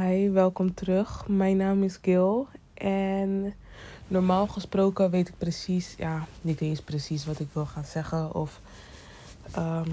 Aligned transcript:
Hi, 0.00 0.30
welkom 0.30 0.74
terug. 0.74 1.28
Mijn 1.28 1.56
naam 1.56 1.82
is 1.82 1.98
Gil 2.02 2.48
en 2.74 3.54
normaal 4.08 4.46
gesproken 4.46 5.10
weet 5.10 5.28
ik 5.28 5.38
precies, 5.38 5.94
ja, 5.96 6.26
niet 6.40 6.60
eens 6.60 6.80
precies 6.80 7.26
wat 7.26 7.40
ik 7.40 7.48
wil 7.52 7.66
gaan 7.66 7.84
zeggen 7.84 8.34
of 8.34 8.60
ehm, 9.50 9.90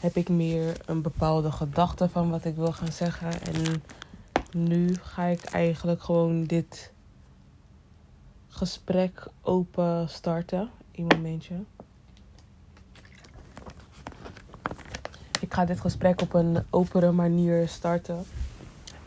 heb 0.00 0.16
ik 0.16 0.28
meer 0.28 0.80
een 0.86 1.02
bepaalde 1.02 1.52
gedachte 1.52 2.08
van 2.08 2.30
wat 2.30 2.44
ik 2.44 2.54
wil 2.54 2.72
gaan 2.72 2.92
zeggen. 2.92 3.42
En 3.42 3.82
nu 4.52 4.94
ga 4.94 5.24
ik 5.24 5.44
eigenlijk 5.44 6.02
gewoon 6.02 6.44
dit 6.44 6.92
gesprek 8.48 9.26
open 9.42 10.08
starten. 10.08 10.70
Een 10.92 11.06
momentje. 11.06 11.54
Ik 15.40 15.54
ga 15.54 15.64
dit 15.64 15.80
gesprek 15.80 16.20
op 16.20 16.34
een 16.34 16.64
opere 16.70 17.12
manier 17.12 17.68
starten. 17.68 18.24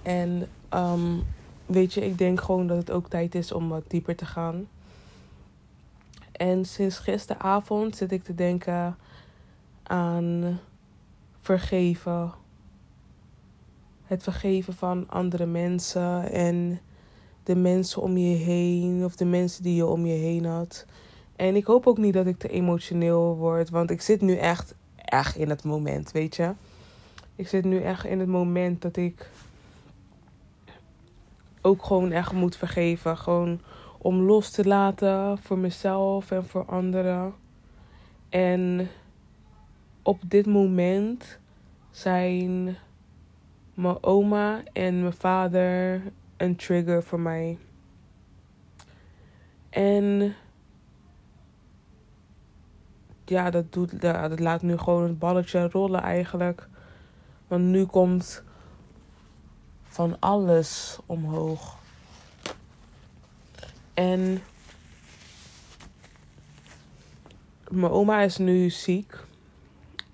En 0.03 0.47
um, 0.73 1.23
weet 1.65 1.93
je, 1.93 2.05
ik 2.05 2.17
denk 2.17 2.41
gewoon 2.41 2.67
dat 2.67 2.77
het 2.77 2.91
ook 2.91 3.09
tijd 3.09 3.35
is 3.35 3.51
om 3.51 3.69
wat 3.69 3.83
dieper 3.87 4.15
te 4.15 4.25
gaan. 4.25 4.67
En 6.31 6.65
sinds 6.65 6.97
gisteravond 6.97 7.95
zit 7.95 8.11
ik 8.11 8.23
te 8.23 8.35
denken 8.35 8.97
aan 9.83 10.59
vergeven. 11.41 12.31
Het 14.03 14.23
vergeven 14.23 14.73
van 14.73 15.09
andere 15.09 15.45
mensen 15.45 16.31
en 16.31 16.79
de 17.43 17.55
mensen 17.55 18.01
om 18.01 18.17
je 18.17 18.35
heen 18.35 19.05
of 19.05 19.15
de 19.15 19.25
mensen 19.25 19.63
die 19.63 19.75
je 19.75 19.85
om 19.85 20.05
je 20.05 20.13
heen 20.13 20.45
had. 20.45 20.85
En 21.35 21.55
ik 21.55 21.65
hoop 21.65 21.87
ook 21.87 21.97
niet 21.97 22.13
dat 22.13 22.25
ik 22.25 22.37
te 22.37 22.47
emotioneel 22.47 23.35
word, 23.35 23.69
want 23.69 23.91
ik 23.91 24.01
zit 24.01 24.21
nu 24.21 24.35
echt, 24.35 24.75
echt 24.95 25.35
in 25.35 25.49
het 25.49 25.63
moment, 25.63 26.11
weet 26.11 26.35
je. 26.35 26.51
Ik 27.35 27.47
zit 27.47 27.63
nu 27.63 27.81
echt 27.81 28.05
in 28.05 28.19
het 28.19 28.27
moment 28.29 28.81
dat 28.81 28.97
ik 28.97 29.29
ook 31.63 31.83
gewoon 31.83 32.11
echt 32.11 32.31
moet 32.31 32.55
vergeven. 32.55 33.17
Gewoon 33.17 33.61
om 33.97 34.21
los 34.21 34.49
te 34.49 34.65
laten 34.65 35.37
voor 35.37 35.57
mezelf 35.57 36.31
en 36.31 36.45
voor 36.45 36.65
anderen. 36.65 37.33
En 38.29 38.89
op 40.01 40.19
dit 40.27 40.45
moment 40.45 41.39
zijn 41.91 42.77
mijn 43.73 44.03
oma 44.03 44.61
en 44.73 45.01
mijn 45.01 45.13
vader 45.13 46.01
een 46.37 46.55
trigger 46.55 47.03
voor 47.03 47.19
mij. 47.19 47.57
En 49.69 50.35
ja, 53.25 53.49
dat, 53.49 53.73
doet, 53.73 54.01
dat 54.01 54.39
laat 54.39 54.61
nu 54.61 54.77
gewoon 54.77 55.03
het 55.03 55.19
balletje 55.19 55.69
rollen 55.69 56.01
eigenlijk. 56.01 56.67
Want 57.47 57.63
nu 57.63 57.85
komt 57.85 58.43
van 59.93 60.19
alles 60.19 60.97
omhoog. 61.05 61.77
En 63.93 64.41
mijn 67.69 67.91
oma 67.91 68.21
is 68.21 68.37
nu 68.37 68.69
ziek. 68.69 69.25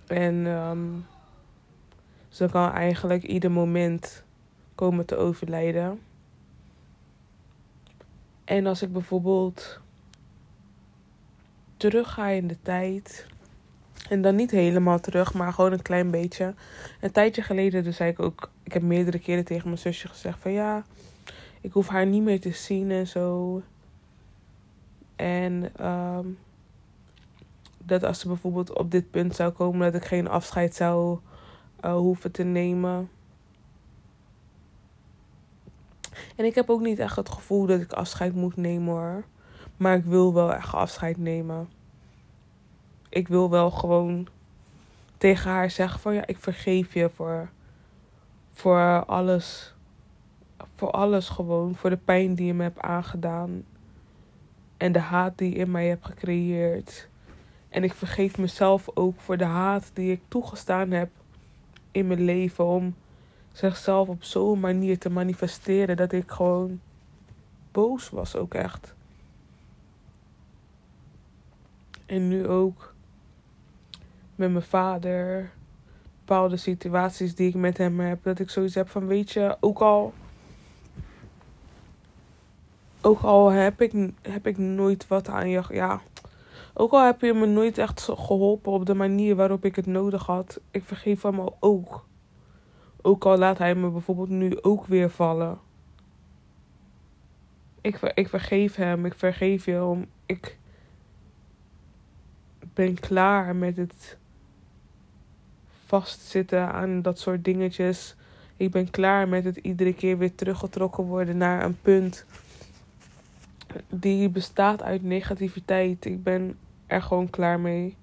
En 0.07 0.45
um, 0.45 1.05
ze 2.30 2.47
kan 2.52 2.72
eigenlijk 2.72 3.23
ieder 3.23 3.52
moment 3.52 4.23
komen 4.75 5.05
te 5.05 5.16
overlijden. 5.16 6.02
En 8.45 8.66
als 8.66 8.81
ik 8.81 8.94
bijvoorbeeld 8.94 9.80
terug 11.77 12.13
ga 12.13 12.27
in 12.27 12.47
de 12.47 12.57
tijd. 12.61 13.27
En 14.08 14.22
dan 14.22 14.36
niet 14.36 14.52
helemaal 14.52 15.00
terug, 15.00 15.33
maar 15.33 15.53
gewoon 15.53 15.72
een 15.72 15.81
klein 15.81 16.11
beetje. 16.11 16.53
Een 17.02 17.11
tijdje 17.11 17.42
geleden 17.42 17.83
dus 17.83 17.95
zei 17.95 18.09
ik 18.09 18.19
ook... 18.19 18.50
Ik 18.64 18.73
heb 18.73 18.81
meerdere 18.81 19.19
keren 19.19 19.45
tegen 19.45 19.67
mijn 19.67 19.80
zusje 19.80 20.08
gezegd 20.08 20.39
van 20.39 20.52
ja... 20.52 20.83
Ik 21.61 21.72
hoef 21.72 21.88
haar 21.88 22.06
niet 22.06 22.23
meer 22.23 22.39
te 22.39 22.52
zien 22.52 22.91
en 22.91 23.08
zo. 23.08 23.61
En 25.16 25.72
um, 25.88 26.38
dat 27.78 28.03
als 28.03 28.19
ze 28.19 28.28
bijvoorbeeld 28.28 28.78
op 28.78 28.91
dit 28.91 29.12
punt 29.12 29.35
zou 29.35 29.51
komen... 29.51 29.91
dat 29.91 30.01
ik 30.01 30.07
geen 30.07 30.28
afscheid 30.28 30.75
zou 30.75 31.19
uh, 31.85 31.94
hoeven 31.94 32.31
te 32.31 32.44
nemen. 32.44 33.09
En 36.35 36.45
ik 36.45 36.56
heb 36.56 36.69
ook 36.69 36.81
niet 36.81 37.00
echt 37.00 37.16
het 37.16 37.29
gevoel 37.29 37.66
dat 37.66 37.81
ik 37.81 37.94
afscheid 37.94 38.35
moet 38.35 38.56
nemen 38.56 38.94
hoor. 38.94 39.24
Maar 39.78 39.95
ik 39.95 40.06
wil 40.06 40.34
wel 40.34 40.53
echt 40.53 40.74
afscheid 40.74 41.18
nemen 41.18 41.69
ik 43.09 43.28
wil 43.28 43.50
wel 43.50 43.72
gewoon 43.72 44.28
tegen 45.18 45.52
haar 45.52 45.72
zeggen 45.72 46.00
van 46.00 46.14
ja, 46.14 46.25
ik 46.25 46.38
vergeef 46.38 46.94
je 46.94 47.09
voor, 47.09 47.50
voor 48.52 49.06
alles. 49.06 49.74
Voor 50.75 50.92
alles 50.92 51.30
gewoon. 51.30 51.75
Voor 51.75 51.90
de 51.90 51.98
pijn 51.98 52.36
die 52.36 52.46
je 52.46 52.53
me 52.53 52.64
hebt 52.64 52.80
aangedaan. 52.80 53.64
En 54.78 54.92
de 54.92 55.00
haat 55.00 55.38
die 55.38 55.50
je 55.50 55.56
in 55.56 55.72
mij 55.72 55.88
hebt 55.88 56.06
gecreëerd. 56.06 57.08
En 57.69 57.84
ik 57.84 57.94
vergeef 57.94 58.38
mezelf 58.38 58.90
ook 58.94 59.19
voor 59.19 59.38
de 59.38 59.46
haat 59.46 59.92
die 59.94 60.12
ik 60.12 60.22
toegestaan 60.28 60.92
heb 60.92 61.09
in 61.92 62.08
mijn 62.08 62.22
leven. 62.22 62.66
Om 62.66 62.96
zichzelf 63.52 64.08
op 64.08 64.24
zo'n 64.24 64.59
manier 64.59 64.98
te 65.00 65.09
manifesteren 65.09 65.98
dat 65.98 66.12
ik 66.12 66.31
gewoon 66.31 66.80
boos 67.72 68.09
was 68.09 68.36
ook 68.36 68.53
echt. 68.53 68.94
En 72.06 72.28
nu 72.28 72.48
ook 72.48 72.88
met 74.39 74.51
mijn 74.51 74.63
vader. 74.63 75.51
Bepaalde 76.19 76.57
situaties 76.57 77.35
die 77.35 77.47
ik 77.47 77.55
met 77.55 77.77
hem 77.77 78.00
heb. 78.00 78.23
Dat 78.23 78.39
ik 78.39 78.50
zoiets 78.50 78.75
heb 78.75 78.89
van, 78.89 79.07
weet 79.07 79.31
je, 79.31 79.57
ook 79.59 79.79
al. 79.79 80.13
Ook 83.01 83.22
al 83.22 83.50
heb 83.50 83.81
ik, 83.81 84.11
heb 84.22 84.47
ik 84.47 84.57
nooit 84.57 85.07
wat 85.07 85.27
aan 85.27 85.50
je. 85.50 85.63
Ja. 85.69 86.01
Ook 86.73 86.91
al 86.91 87.05
heb 87.05 87.22
je 87.22 87.33
me 87.33 87.45
nooit 87.45 87.77
echt 87.77 88.01
geholpen 88.01 88.72
op 88.72 88.85
de 88.85 88.94
manier 88.94 89.35
waarop 89.35 89.66
ik 89.66 89.75
het 89.75 89.85
nodig 89.85 90.25
had. 90.25 90.59
Ik 90.71 90.83
vergeef 90.83 91.21
hem 91.21 91.39
ook. 91.59 92.06
Ook 93.01 93.25
al 93.25 93.38
laat 93.38 93.57
hij 93.57 93.75
me 93.75 93.89
bijvoorbeeld 93.89 94.29
nu 94.29 94.61
ook 94.61 94.85
weer 94.85 95.09
vallen. 95.09 95.59
Ik, 97.81 98.00
ik 98.13 98.29
vergeef 98.29 98.75
hem. 98.75 99.06
Ik 99.06 99.13
vergeef 99.13 99.66
je 99.66 99.83
om. 99.83 100.06
Ik 100.25 100.57
ben 102.73 103.00
klaar 103.00 103.56
met 103.56 103.77
het 103.77 104.17
vastzitten 105.89 106.72
aan 106.72 107.01
dat 107.01 107.19
soort 107.19 107.44
dingetjes. 107.44 108.16
Ik 108.57 108.72
ben 108.72 108.91
klaar 108.91 109.27
met 109.27 109.44
het 109.44 109.57
iedere 109.57 109.94
keer 109.94 110.17
weer 110.17 110.35
teruggetrokken 110.35 111.03
worden 111.03 111.38
naar 111.38 111.63
een 111.63 111.77
punt 111.81 112.25
die 113.89 114.29
bestaat 114.29 114.83
uit 114.83 115.03
negativiteit. 115.03 116.05
Ik 116.05 116.23
ben 116.23 116.57
er 116.88 117.01
gewoon 117.01 117.29
klaar 117.29 117.59
mee. 117.59 117.95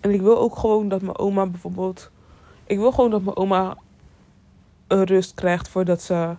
En 0.00 0.10
ik 0.10 0.20
wil 0.20 0.38
ook 0.38 0.56
gewoon 0.56 0.88
dat 0.88 1.02
mijn 1.02 1.18
oma 1.18 1.46
bijvoorbeeld. 1.46 2.10
Ik 2.66 2.78
wil 2.78 2.92
gewoon 2.92 3.10
dat 3.10 3.22
mijn 3.22 3.36
oma 3.36 3.76
een 4.86 5.04
rust 5.04 5.34
krijgt 5.34 5.68
voordat 5.68 6.02
ze 6.02 6.34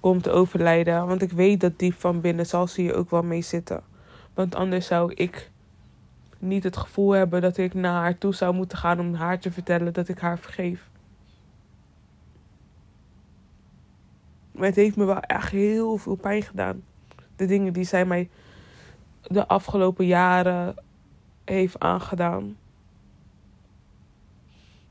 komt 0.00 0.22
te 0.22 0.30
overlijden. 0.30 1.06
Want 1.06 1.22
ik 1.22 1.32
weet 1.32 1.60
dat 1.60 1.78
diep 1.78 1.94
van 1.94 2.20
binnen 2.20 2.46
zal 2.46 2.66
ze 2.66 2.80
hier 2.80 2.94
ook 2.94 3.10
wel 3.10 3.22
mee 3.22 3.42
zitten. 3.42 3.82
Want 4.34 4.54
anders 4.54 4.86
zou 4.86 5.12
ik 5.14 5.50
niet 6.38 6.64
het 6.64 6.76
gevoel 6.76 7.10
hebben 7.10 7.40
dat 7.40 7.56
ik 7.56 7.74
naar 7.74 8.00
haar 8.00 8.18
toe 8.18 8.34
zou 8.34 8.54
moeten 8.54 8.78
gaan 8.78 9.00
om 9.00 9.14
haar 9.14 9.38
te 9.38 9.50
vertellen 9.50 9.92
dat 9.92 10.08
ik 10.08 10.18
haar 10.18 10.38
vergeef. 10.38 10.88
Maar 14.52 14.66
het 14.66 14.76
heeft 14.76 14.96
me 14.96 15.04
wel 15.04 15.20
echt 15.20 15.50
heel 15.50 15.96
veel 15.96 16.14
pijn 16.14 16.42
gedaan. 16.42 16.82
De 17.36 17.46
dingen 17.46 17.72
die 17.72 17.84
zij 17.84 18.04
mij 18.04 18.28
de 19.22 19.48
afgelopen 19.48 20.06
jaren 20.06 20.74
heeft 21.44 21.80
aangedaan. 21.80 22.56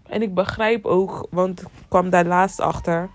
En 0.04 0.22
ik 0.22 0.34
begrijp 0.34 0.86
ook, 0.86 1.28
want 1.30 1.62
ik 1.62 1.68
kwam 1.88 2.10
daar 2.10 2.26
laatst 2.26 2.60
achter. 2.60 3.10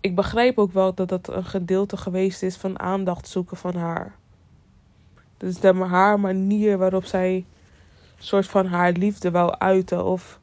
Ik 0.00 0.14
begrijp 0.14 0.58
ook 0.58 0.72
wel 0.72 0.94
dat 0.94 1.08
dat 1.08 1.28
een 1.28 1.44
gedeelte 1.44 1.96
geweest 1.96 2.42
is 2.42 2.56
van 2.56 2.78
aandacht 2.78 3.28
zoeken 3.28 3.56
van 3.56 3.74
haar. 3.74 4.14
Dat 5.38 5.50
is 5.50 5.62
haar 5.78 6.20
manier 6.20 6.78
waarop 6.78 7.04
zij 7.04 7.44
soort 8.18 8.46
van 8.46 8.66
haar 8.66 8.92
liefde 8.92 9.30
wou 9.30 9.54
uiten 9.58 10.04
of 10.04 10.40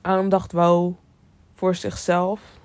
aandacht 0.00 0.52
wou 0.52 0.94
voor 1.54 1.74
zichzelf. 1.74 2.58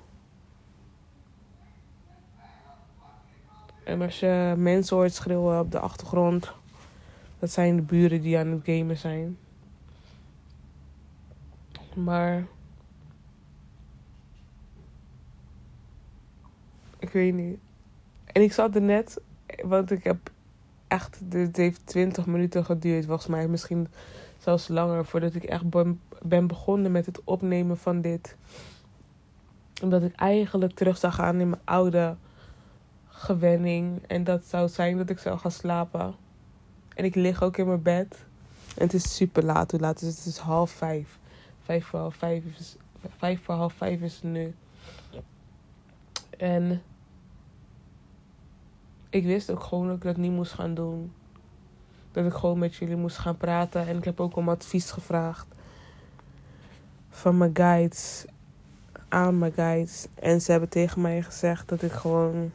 En 3.83 4.01
als 4.01 4.19
je 4.19 4.54
mensen 4.57 4.95
hoort 4.95 5.13
schreeuwen 5.13 5.60
op 5.60 5.71
de 5.71 5.80
achtergrond, 5.80 6.51
dat 7.39 7.51
zijn 7.51 7.75
de 7.75 7.81
buren 7.81 8.21
die 8.21 8.38
aan 8.38 8.48
het 8.48 8.62
gamen 8.63 8.98
zijn. 8.98 9.38
Maar 11.95 12.45
ik 17.00 17.10
weet 17.10 17.33
niet. 17.33 17.60
En 18.25 18.42
ik 18.42 18.54
zat 18.54 18.75
er 18.75 18.81
net, 18.81 19.21
want 19.63 19.92
ik 19.92 20.04
heb 20.04 20.31
echt, 20.90 21.20
dit 21.24 21.58
heeft 21.58 21.86
20 21.86 22.26
minuten 22.26 22.66
geduurd, 22.66 23.06
volgens 23.06 23.28
mij 23.28 23.48
misschien 23.48 23.88
zelfs 24.38 24.68
langer, 24.68 25.06
voordat 25.06 25.36
ik 25.36 25.44
echt 25.44 25.64
ben 26.22 26.48
begonnen 26.48 26.92
met 26.92 27.06
het 27.06 27.22
opnemen 27.24 27.78
van 27.78 28.02
dit. 28.02 28.36
Omdat 29.82 30.04
ik 30.04 30.16
eigenlijk 30.16 30.74
terug 30.74 30.98
zou 30.98 31.14
gaan 31.14 31.40
in 31.40 31.50
mijn 31.50 31.62
oude 31.64 32.16
gewenning. 33.08 34.02
En 34.08 34.24
dat 34.24 34.46
zou 34.46 34.68
zijn 34.68 34.98
dat 34.98 35.10
ik 35.10 35.20
zou 35.20 35.38
gaan 35.38 35.52
slapen. 35.52 36.16
En 36.96 37.06
ik 37.06 37.16
lig 37.16 37.44
ook 37.44 37.58
in 37.58 37.68
mijn 37.68 37.82
bed. 37.82 38.26
En 38.78 38.84
het 38.84 38.94
is 38.94 39.16
super 39.16 39.44
laat. 39.44 39.72
Hoe 39.72 39.80
laat 39.80 40.02
is 40.02 40.08
het? 40.08 40.18
Het 40.18 40.26
is 40.26 40.38
half 40.38 40.72
vijf. 40.72 41.20
Vijf 41.64 41.86
voor 41.86 42.00
half 42.00 42.16
vijf 42.16 42.44
is, 42.60 42.76
vijf 43.18 43.44
voor 43.44 43.56
half 43.56 43.74
vijf 43.74 44.02
is 44.02 44.14
het 44.14 44.24
nu. 44.24 44.54
En 46.38 46.82
ik 49.10 49.24
wist 49.24 49.52
ook 49.52 49.64
gewoon 49.64 49.88
dat 49.88 49.96
ik 49.96 50.02
dat 50.02 50.18
niet 50.18 50.32
moest 50.32 50.54
gaan 50.54 50.74
doen. 50.74 51.12
Dat 52.12 52.26
ik 52.26 52.34
gewoon 52.34 52.60
met 52.60 52.76
jullie 52.76 52.96
moest 52.96 53.18
gaan 53.18 53.38
praten. 53.38 53.88
En 53.88 53.98
ik 53.98 54.04
heb 54.04 54.20
ook 54.20 54.36
om 54.36 54.50
advies 54.50 54.92
gevraagd. 54.92 55.48
Van 57.10 57.38
mijn 57.38 57.56
guides. 57.56 58.26
Aan 59.08 59.38
mijn 59.38 59.54
guides. 59.54 60.08
En 60.14 60.42
ze 60.42 60.52
hebben 60.52 60.70
tegen 60.70 61.02
mij 61.02 61.22
gezegd 61.22 61.70
dat 61.70 61.82
ik 61.82 61.92
gewoon. 61.92 62.52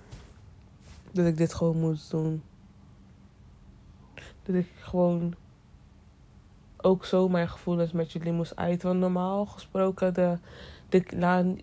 Dat 1.11 1.27
ik 1.27 1.37
dit 1.37 1.55
gewoon 1.55 1.81
moest 1.81 2.11
doen. 2.11 2.43
Dat 4.43 4.55
ik 4.55 4.69
gewoon 4.79 5.35
ook 6.77 7.05
zo 7.05 7.29
mijn 7.29 7.49
gevoelens 7.49 7.93
met 7.93 8.13
jullie 8.13 8.33
moest 8.33 8.57
uiten. 8.57 8.89
Want 8.89 9.01
normaal 9.01 9.47
gesproken, 9.47 10.15
de, 10.15 10.39
de, 10.89 11.57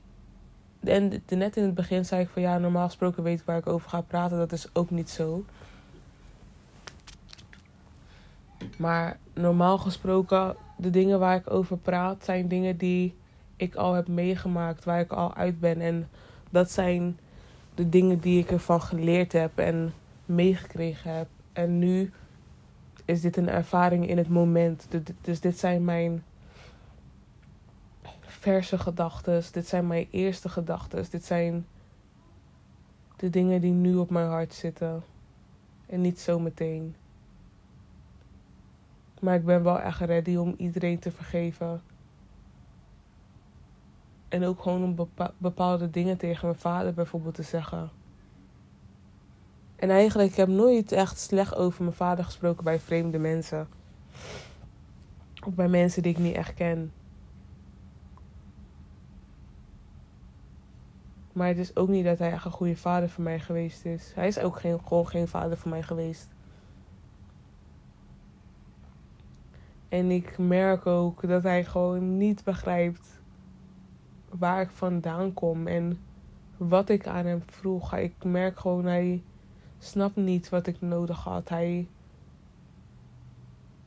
en 0.84 1.24
net 1.28 1.58
in 1.58 1.64
het 1.64 1.74
begin 1.74 2.06
zei 2.06 2.22
ik 2.22 2.30
van 2.30 2.42
ja, 2.42 2.58
normaal 2.58 2.86
gesproken 2.86 3.24
weet 3.24 3.40
ik 3.40 3.46
waar 3.46 3.58
ik 3.58 3.68
over 3.68 3.90
ga 3.90 4.02
praten. 4.02 4.38
Dat 4.38 4.52
is 4.52 4.68
ook 4.74 4.90
niet 4.90 5.10
zo. 5.10 5.46
Maar 8.78 9.18
normaal 9.34 9.78
gesproken, 9.78 10.56
de 10.78 10.90
dingen 10.90 11.20
waar 11.20 11.36
ik 11.36 11.52
over 11.52 11.78
praat, 11.78 12.24
zijn 12.24 12.48
dingen 12.48 12.78
die 12.78 13.16
ik 13.56 13.76
al 13.76 13.94
heb 13.94 14.08
meegemaakt, 14.08 14.84
waar 14.84 15.00
ik 15.00 15.12
al 15.12 15.36
uit 15.36 15.60
ben. 15.60 15.82
En 15.82 16.10
dat 16.50 16.72
zijn 16.72 17.20
de 17.76 17.90
dingen 17.90 18.20
die 18.20 18.40
ik 18.40 18.52
ervan 18.52 18.82
geleerd 18.82 19.32
heb 19.32 19.58
en 19.58 19.94
meegekregen 20.26 21.16
heb. 21.16 21.28
En 21.54 21.80
nu 21.80 22.12
is 23.06 23.22
dit 23.22 23.38
een 23.38 23.50
ervaring 23.50 24.08
in 24.08 24.18
het 24.18 24.30
moment. 24.30 24.88
Dus 25.22 25.40
dit 25.40 25.60
zijn 25.60 25.86
mijn 25.86 26.24
verse 28.42 28.78
gedachten. 28.78 29.44
Dit 29.52 29.68
zijn 29.68 29.88
mijn 29.88 30.08
eerste 30.12 30.50
gedachten. 30.50 31.06
Dit 31.10 31.26
zijn 31.26 31.68
de 33.16 33.30
dingen 33.30 33.62
die 33.62 33.72
nu 33.72 33.96
op 33.96 34.10
mijn 34.10 34.28
hart 34.28 34.54
zitten. 34.54 35.04
En 35.86 36.02
niet 36.02 36.20
zo 36.20 36.40
meteen. 36.40 36.96
Maar 39.20 39.36
ik 39.36 39.46
ben 39.46 39.64
wel 39.64 39.80
echt 39.80 40.00
ready 40.00 40.36
om 40.36 40.54
iedereen 40.58 41.00
te 41.00 41.12
vergeven. 41.12 41.82
En 44.30 44.44
ook 44.44 44.62
gewoon 44.62 44.84
om 44.84 45.10
bepaalde 45.38 45.90
dingen 45.90 46.18
tegen 46.18 46.48
mijn 46.48 46.60
vader 46.60 46.94
bijvoorbeeld 46.94 47.36
te 47.36 47.44
zeggen. 47.44 47.90
En 49.76 49.90
eigenlijk 49.90 50.36
heb 50.36 50.48
ik 50.48 50.54
nooit 50.54 50.92
echt 50.92 51.20
slecht 51.20 51.56
over 51.56 51.84
mijn 51.84 51.96
vader 51.96 52.26
gesproken 52.26 52.64
bij 52.64 52.80
vreemde 52.80 53.20
mensen. 53.20 53.68
Of 55.46 55.54
bij 55.54 55.68
mensen 55.68 56.02
die 56.02 56.12
ik 56.12 56.18
niet 56.18 56.36
echt 56.36 56.54
ken. 56.54 56.92
Maar 61.34 61.48
het 61.48 61.58
is 61.58 61.76
ook 61.76 61.88
niet 61.88 62.06
dat 62.06 62.20
hij 62.20 62.32
echt 62.32 62.46
een 62.46 62.52
goede 62.52 62.76
vader 62.76 63.10
voor 63.10 63.24
mij 63.24 63.40
geweest 63.40 63.86
is. 63.86 64.12
Hij 64.16 64.28
is 64.28 64.40
ook 64.40 64.60
geen, 64.60 64.80
gewoon 64.84 65.08
geen 65.08 65.28
vader 65.28 65.58
voor 65.58 65.70
mij 65.70 65.84
geweest. 65.84 66.30
En 69.90 70.12
ik 70.12 70.38
merk 70.38 70.86
ook 70.86 71.28
dat 71.28 71.44
hij 71.44 71.64
gewoon 71.64 72.18
niet 72.18 72.44
begrijpt 72.44 73.22
waar 74.30 74.62
ik 74.62 74.70
vandaan 74.70 75.34
kom 75.34 75.68
en 75.68 76.00
wat 76.58 76.90
ik 76.90 77.08
aan 77.08 77.26
hem 77.26 77.44
vroeg. 77.46 77.96
Ik 77.96 78.24
merk 78.24 78.60
gewoon, 78.60 78.86
hij 78.86 79.24
snapt 79.78 80.16
niet 80.16 80.50
wat 80.50 80.68
ik 80.68 80.82
nodig 80.82 81.24
had. 81.24 81.50
Hij 81.50 81.88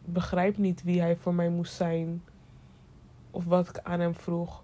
begrijpt 0.05 0.59
niet 0.59 0.83
wie 0.83 1.01
hij 1.01 1.17
voor 1.17 1.35
mij 1.35 1.49
moest 1.49 1.75
zijn 1.75 2.23
of 3.31 3.45
wat 3.45 3.69
ik 3.69 3.79
aan 3.79 4.01
hem 4.01 4.15
vroeg. 4.15 4.64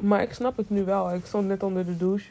Maar 0.00 0.22
ik 0.22 0.32
snap 0.32 0.56
het 0.56 0.70
nu 0.70 0.84
wel. 0.84 1.14
Ik 1.14 1.26
stond 1.26 1.46
net 1.46 1.62
onder 1.62 1.86
de 1.86 1.96
douche. 1.96 2.30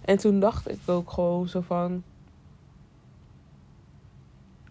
En 0.00 0.16
toen 0.18 0.40
dacht 0.40 0.70
ik 0.70 0.78
ook 0.86 1.10
gewoon 1.10 1.48
zo 1.48 1.60
van. 1.60 2.02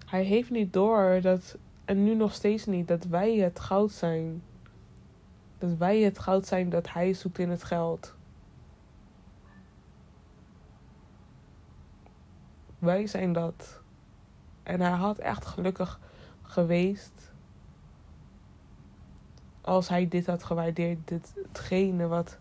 Hij 0.05 0.23
heeft 0.23 0.49
niet 0.49 0.73
door 0.73 1.19
dat. 1.21 1.57
En 1.85 2.03
nu 2.03 2.15
nog 2.15 2.33
steeds 2.33 2.65
niet. 2.65 2.87
Dat 2.87 3.05
wij 3.05 3.35
het 3.35 3.59
goud 3.59 3.91
zijn. 3.91 4.43
Dat 5.57 5.77
wij 5.77 5.99
het 5.99 6.19
goud 6.19 6.45
zijn 6.45 6.69
dat 6.69 6.89
hij 6.89 7.13
zoekt 7.13 7.39
in 7.39 7.49
het 7.49 7.63
geld. 7.63 8.15
Wij 12.79 13.07
zijn 13.07 13.33
dat. 13.33 13.81
En 14.63 14.81
hij 14.81 14.91
had 14.91 15.17
echt 15.17 15.45
gelukkig 15.45 15.99
geweest 16.41 17.32
als 19.63 19.89
hij 19.89 20.07
dit 20.07 20.25
had 20.25 20.43
gewaardeerd, 20.43 20.97
dit, 21.05 21.33
hetgene 21.47 22.07
wat 22.07 22.37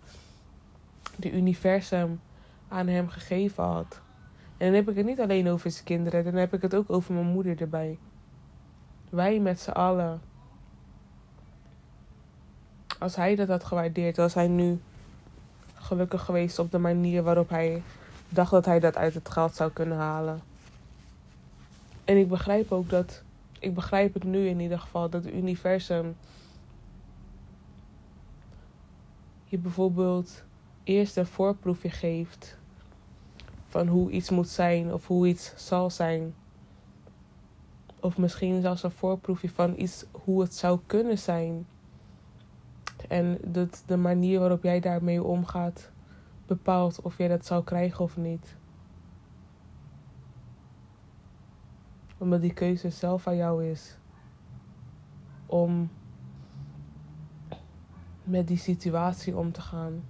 de 1.17 1.33
universum 1.33 2.21
aan 2.69 2.87
hem 2.87 3.09
gegeven 3.09 3.65
had. 3.65 4.01
En 4.57 4.67
dan 4.67 4.75
heb 4.75 4.89
ik 4.89 4.97
het 4.97 5.07
niet 5.07 5.21
alleen 5.21 5.49
over 5.49 5.71
zijn 5.71 5.85
kinderen, 5.85 6.25
dan 6.25 6.35
heb 6.35 6.55
ik 6.55 6.63
het 6.63 6.75
ook 6.75 6.91
over 6.91 7.15
mijn 7.15 7.27
moeder 7.27 7.61
erbij. 7.61 7.99
Wij 9.11 9.41
met 9.41 9.61
z'n 9.61 9.71
allen. 9.71 10.21
Als 12.99 13.17
hij 13.17 13.35
dat 13.35 13.49
had 13.49 13.65
gewaardeerd, 13.65 14.17
was 14.17 14.35
hij 14.35 14.49
nu 14.49 14.81
gelukkig 15.75 16.25
geweest 16.25 16.59
op 16.59 16.71
de 16.71 16.79
manier 16.79 17.23
waarop 17.23 17.49
hij 17.49 17.83
dacht 18.29 18.51
dat 18.51 18.65
hij 18.65 18.81
dat 18.81 18.97
uit 18.97 19.15
het 19.15 19.29
geld 19.29 19.55
zou 19.55 19.71
kunnen 19.71 19.99
halen. 19.99 20.41
En 22.05 22.17
ik 22.17 22.29
begrijp 22.29 22.73
ook 22.73 22.89
dat, 22.91 23.23
ik 23.59 23.75
begrijp 23.75 24.15
het 24.15 24.25
nu 24.25 24.47
in 24.47 24.61
ieder 24.61 24.79
geval, 24.79 25.09
dat 25.09 25.25
het 25.25 25.35
universum 25.35 26.17
je 29.53 29.59
bijvoorbeeld 29.59 30.45
eerst 30.83 31.17
een 31.17 31.27
voorproefje 31.27 31.91
geeft 31.91 32.59
van 33.67 33.89
hoe 33.89 34.11
iets 34.11 34.31
moet 34.31 34.49
zijn 34.49 34.93
of 34.93 35.07
hoe 35.07 35.27
iets 35.27 35.53
zal 35.57 35.91
zijn. 35.91 36.35
Of 38.01 38.19
misschien 38.19 38.61
zelfs 38.61 38.83
een 38.83 38.91
voorproefje 38.91 39.51
van 39.51 39.75
iets 39.77 40.07
hoe 40.11 40.41
het 40.41 40.55
zou 40.55 40.81
kunnen 40.87 41.19
zijn. 41.19 41.67
En 43.09 43.39
dat 43.45 43.83
de 43.87 43.97
manier 43.97 44.41
waarop 44.41 44.63
jij 44.63 44.81
daarmee 44.81 45.23
omgaat 45.23 45.91
bepaalt 46.47 47.03
of 47.03 47.19
jij 47.19 47.29
dat 47.29 47.47
zou 47.47 47.65
krijgen 47.65 48.05
of 48.05 48.17
niet. 48.17 48.57
Omdat 52.19 52.41
die 52.41 52.53
keuze 52.53 52.91
zelf 52.91 53.27
aan 53.27 53.37
jou 53.37 53.67
is. 53.67 53.99
Om 55.47 55.91
met 58.25 58.49
die 58.49 58.59
situatie 58.59 59.37
om 59.37 59.53
te 59.53 59.61
gaan. 59.61 60.05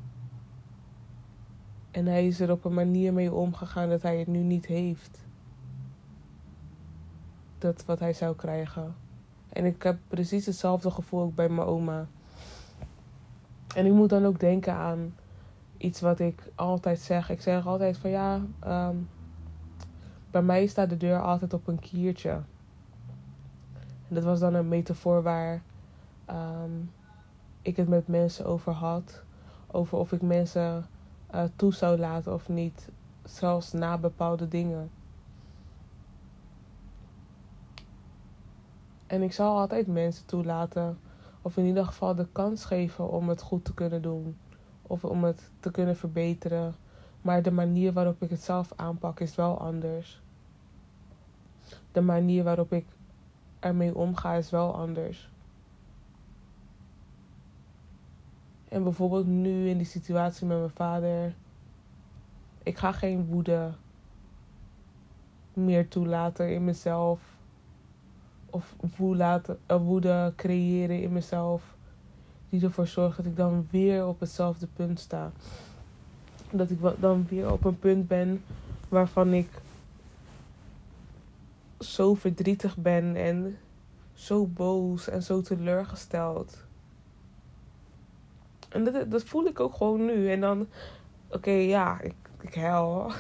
En 1.91 2.07
hij 2.07 2.27
is 2.27 2.41
er 2.41 2.51
op 2.51 2.65
een 2.65 2.75
manier 2.75 3.13
mee 3.13 3.33
omgegaan 3.33 3.89
dat 3.89 4.03
hij 4.03 4.19
het 4.19 4.29
nu 4.29 4.39
niet 4.39 4.67
heeft. 4.67 5.19
Dat 7.59 7.85
wat 7.85 7.99
hij 7.99 8.13
zou 8.13 8.37
krijgen. 8.37 8.95
En 9.49 9.65
ik 9.65 9.83
heb 9.83 9.99
precies 10.09 10.47
hetzelfde 10.47 10.91
gevoel 10.91 11.21
ook 11.21 11.35
bij 11.35 11.49
mijn 11.49 11.69
oma. 11.69 12.07
En 13.75 13.87
ik 13.87 13.93
moet 13.93 14.09
dan 14.09 14.25
ook 14.25 14.41
denken 14.41 14.75
aan 14.75 15.15
iets 15.77 16.01
wat 16.01 16.19
ik 16.19 16.51
altijd 16.55 16.99
zeg. 16.99 17.31
Ik 17.31 17.41
zeg 17.41 17.67
altijd 17.67 17.99
van 17.99 18.11
ja, 18.11 18.41
ehm, 18.61 18.97
bij 20.31 20.43
mij 20.43 20.67
staat 20.67 20.89
de 20.89 20.97
deur 20.97 21.23
altijd 21.23 21.53
op 21.53 21.67
een 21.67 21.79
kiertje. 21.79 22.31
En 24.09 24.15
dat 24.15 24.25
was 24.25 24.41
dan 24.41 24.55
een 24.55 24.69
metafoor 24.69 25.23
waar 25.23 25.63
ehm, 26.25 26.71
ik 27.63 27.77
het 27.77 27.89
met 27.89 28.09
mensen 28.09 28.45
over 28.45 28.73
had. 28.73 29.23
Over 29.67 29.99
of 29.99 30.13
ik 30.13 30.23
mensen 30.23 30.87
uh, 31.35 31.45
toe 31.57 31.75
zou 31.75 31.99
laten 31.99 32.35
of 32.35 32.49
niet. 32.49 32.89
Zelfs 33.25 33.73
na 33.73 33.99
bepaalde 33.99 34.49
dingen. 34.49 34.91
En 39.07 39.23
ik 39.23 39.33
zal 39.33 39.59
altijd 39.59 39.87
mensen 39.87 40.27
toelaten. 40.27 40.99
Of 41.43 41.57
in 41.57 41.65
ieder 41.65 41.87
geval 41.87 42.15
de 42.15 42.27
kans 42.33 42.65
geven 42.65 43.11
om 43.11 43.29
het 43.29 43.43
goed 43.43 43.65
te 43.65 43.75
kunnen 43.75 44.03
doen. 44.03 44.37
Of 44.83 45.05
om 45.05 45.25
het 45.25 45.51
te 45.61 45.71
kunnen 45.71 45.97
verbeteren. 45.97 46.75
Maar 47.21 47.43
de 47.43 47.51
manier 47.51 47.93
waarop 47.93 48.23
ik 48.23 48.31
het 48.31 48.43
zelf 48.43 48.73
aanpak 48.77 49.21
is 49.21 49.35
wel 49.35 49.59
anders. 49.59 50.23
De 51.93 52.01
manier 52.01 52.45
waarop 52.45 52.73
ik 52.73 52.87
ermee 53.59 53.95
omga 53.95 54.35
is 54.35 54.51
wel 54.51 54.75
anders. 54.75 55.32
En 58.73 58.83
bijvoorbeeld 58.83 59.27
nu 59.27 59.69
in 59.69 59.77
die 59.77 59.87
situatie 59.87 60.47
met 60.47 60.59
mijn 60.59 60.71
vader. 60.71 61.35
Ik 62.63 62.79
ga 62.79 62.93
geen 62.93 63.25
woede 63.25 63.73
meer 65.53 65.89
toelaten 65.89 66.55
in 66.55 66.65
mezelf. 66.65 67.21
of 68.51 68.75
woede, 68.97 69.57
woede 69.67 70.33
creëren 70.37 71.03
in 71.03 71.13
mezelf. 71.13 71.77
Die 72.49 72.63
ervoor 72.63 72.87
zorgt 72.87 73.17
dat 73.17 73.27
ik 73.27 73.37
dan 73.37 73.67
weer 73.71 74.07
op 74.07 74.21
hetzelfde 74.21 74.67
punt 74.67 75.01
sta. 75.01 75.33
Dat 76.51 76.71
ik 76.71 76.79
dan 76.99 77.27
weer 77.29 77.53
op 77.53 77.65
een 77.65 77.79
punt 77.79 78.09
ben 78.09 78.43
waarvan 78.89 79.33
ik 79.33 79.49
zo 81.79 82.15
verdrietig 82.15 82.77
ben 82.77 83.17
en 83.17 83.59
zo 84.13 84.47
boos 84.47 85.09
en 85.09 85.23
zo 85.23 85.41
teleurgesteld. 85.41 86.71
En 88.73 88.85
dat, 88.85 89.11
dat 89.11 89.25
voel 89.25 89.47
ik 89.47 89.61
ook 89.61 89.75
gewoon 89.75 90.05
nu. 90.05 90.31
En 90.31 90.41
dan, 90.41 90.69
oké, 91.29 91.51
ja, 91.51 92.01
ik, 92.01 92.15
ik 92.41 92.55
huil. 92.55 93.13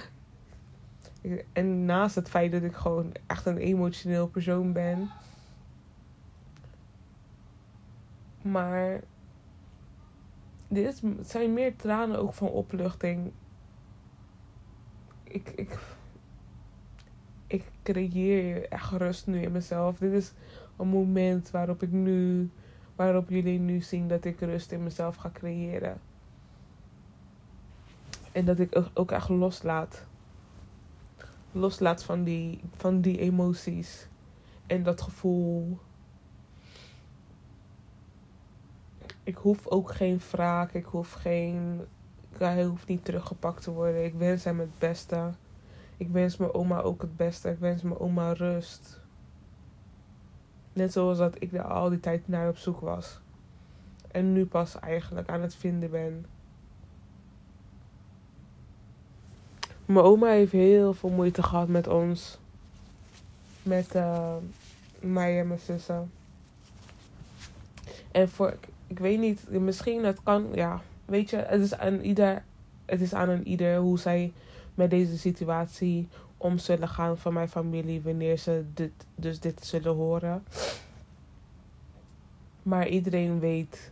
En 1.53 1.85
naast 1.85 2.15
het 2.15 2.29
feit 2.29 2.53
dat 2.53 2.63
ik 2.63 2.75
gewoon 2.75 3.13
echt 3.27 3.47
een 3.47 3.59
emotioneel 3.59 4.29
persoon 4.29 4.73
ben. 4.73 5.11
Maar 8.43 9.01
dit 10.69 11.03
zijn 11.21 11.53
meer 11.53 11.77
tranen 11.77 12.19
ook 12.19 12.35
van 12.35 12.49
opluchting. 12.49 13.33
Ik, 15.25 15.49
ik, 15.49 15.79
ik 17.47 17.65
creëer 17.83 18.69
echt 18.69 18.91
rust 18.91 19.27
nu 19.27 19.41
in 19.41 19.53
mezelf. 19.53 19.99
Dit 19.99 20.13
is 20.13 20.33
een 20.77 20.89
moment 20.89 21.51
waarop 21.51 21.83
ik 21.83 21.91
nu, 21.91 22.51
waarop 22.97 23.29
jullie 23.29 23.59
nu 23.59 23.81
zien 23.81 24.09
dat 24.09 24.25
ik 24.25 24.41
rust 24.41 24.73
in 24.73 24.83
mezelf 24.83 25.17
ga 25.17 25.31
creëren. 25.33 26.01
En 28.33 28.45
dat 28.45 28.59
ik 28.59 28.83
ook 28.95 29.11
echt 29.11 29.29
loslaat. 29.29 30.05
Loslaat 31.53 32.05
van 32.05 32.25
die, 32.25 32.61
van 32.77 33.01
die 33.01 33.19
emoties. 33.19 34.09
En 34.67 34.83
dat 34.83 35.01
gevoel. 35.01 35.79
Ik 39.23 39.37
hoef 39.37 39.67
ook 39.67 39.93
geen 39.93 40.21
wraak. 40.31 40.73
Ik 40.73 40.85
hoef 40.85 41.13
geen. 41.13 41.81
Hij 42.39 42.65
hoeft 42.65 42.89
niet 42.89 43.05
teruggepakt 43.05 43.63
te 43.63 43.71
worden. 43.71 44.05
Ik 44.05 44.15
wens 44.15 44.45
hem 44.45 44.61
het 44.61 44.79
beste. 44.79 45.31
Ik 45.97 46.09
wens 46.09 46.37
mijn 46.37 46.55
oma 46.55 46.81
ook 46.81 47.03
het 47.03 47.17
beste. 47.17 47.51
Ik 47.51 47.59
wens 47.59 47.83
mijn 47.83 47.99
oma 47.99 48.33
rust. 48.33 49.02
Net 50.73 50.93
zoals 50.93 51.19
dat 51.19 51.37
ik 51.38 51.52
er 51.52 51.62
al 51.62 51.88
die 51.88 52.00
tijd 52.00 52.29
naar 52.29 52.49
op 52.49 52.57
zoek 52.57 52.81
was. 52.81 53.21
En 54.11 54.33
nu 54.33 54.47
pas 54.47 54.79
eigenlijk 54.79 55.29
aan 55.29 55.43
het 55.43 55.55
vinden 55.55 55.91
ben. 55.91 56.26
Mijn 59.85 60.05
oma 60.05 60.29
heeft 60.29 60.52
heel 60.52 60.95
veel 60.95 61.11
moeite 61.11 61.43
gehad 61.43 61.69
met 61.69 61.87
ons. 61.87 62.38
Met 63.62 63.95
uh, 63.95 64.35
mij 65.00 65.41
en 65.41 65.47
mijn 65.47 65.61
zussen. 65.61 66.11
En 68.11 68.29
voor, 68.29 68.57
ik 68.87 68.99
weet 68.99 69.19
niet, 69.19 69.50
misschien 69.50 70.05
het 70.05 70.23
kan, 70.23 70.47
ja, 70.55 70.81
weet 71.05 71.31
je, 71.31 71.37
het 71.37 71.61
is 71.61 71.75
aan 71.75 72.00
ieder, 72.00 72.43
het 72.85 73.00
is 73.00 73.14
aan 73.14 73.29
een 73.29 73.49
ieder 73.49 73.76
hoe 73.76 73.99
zij 73.99 74.33
met 74.75 74.91
deze 74.91 75.19
situatie 75.19 76.09
om 76.43 76.59
zullen 76.59 76.89
gaan 76.89 77.19
van 77.19 77.33
mijn 77.33 77.49
familie 77.49 78.03
wanneer 78.03 78.37
ze 78.39 78.65
dit, 78.75 78.93
dus 79.15 79.41
dit 79.41 79.65
zullen 79.65 79.95
horen. 79.95 80.45
Maar 82.63 82.89
iedereen 82.89 83.41
weet, 83.41 83.91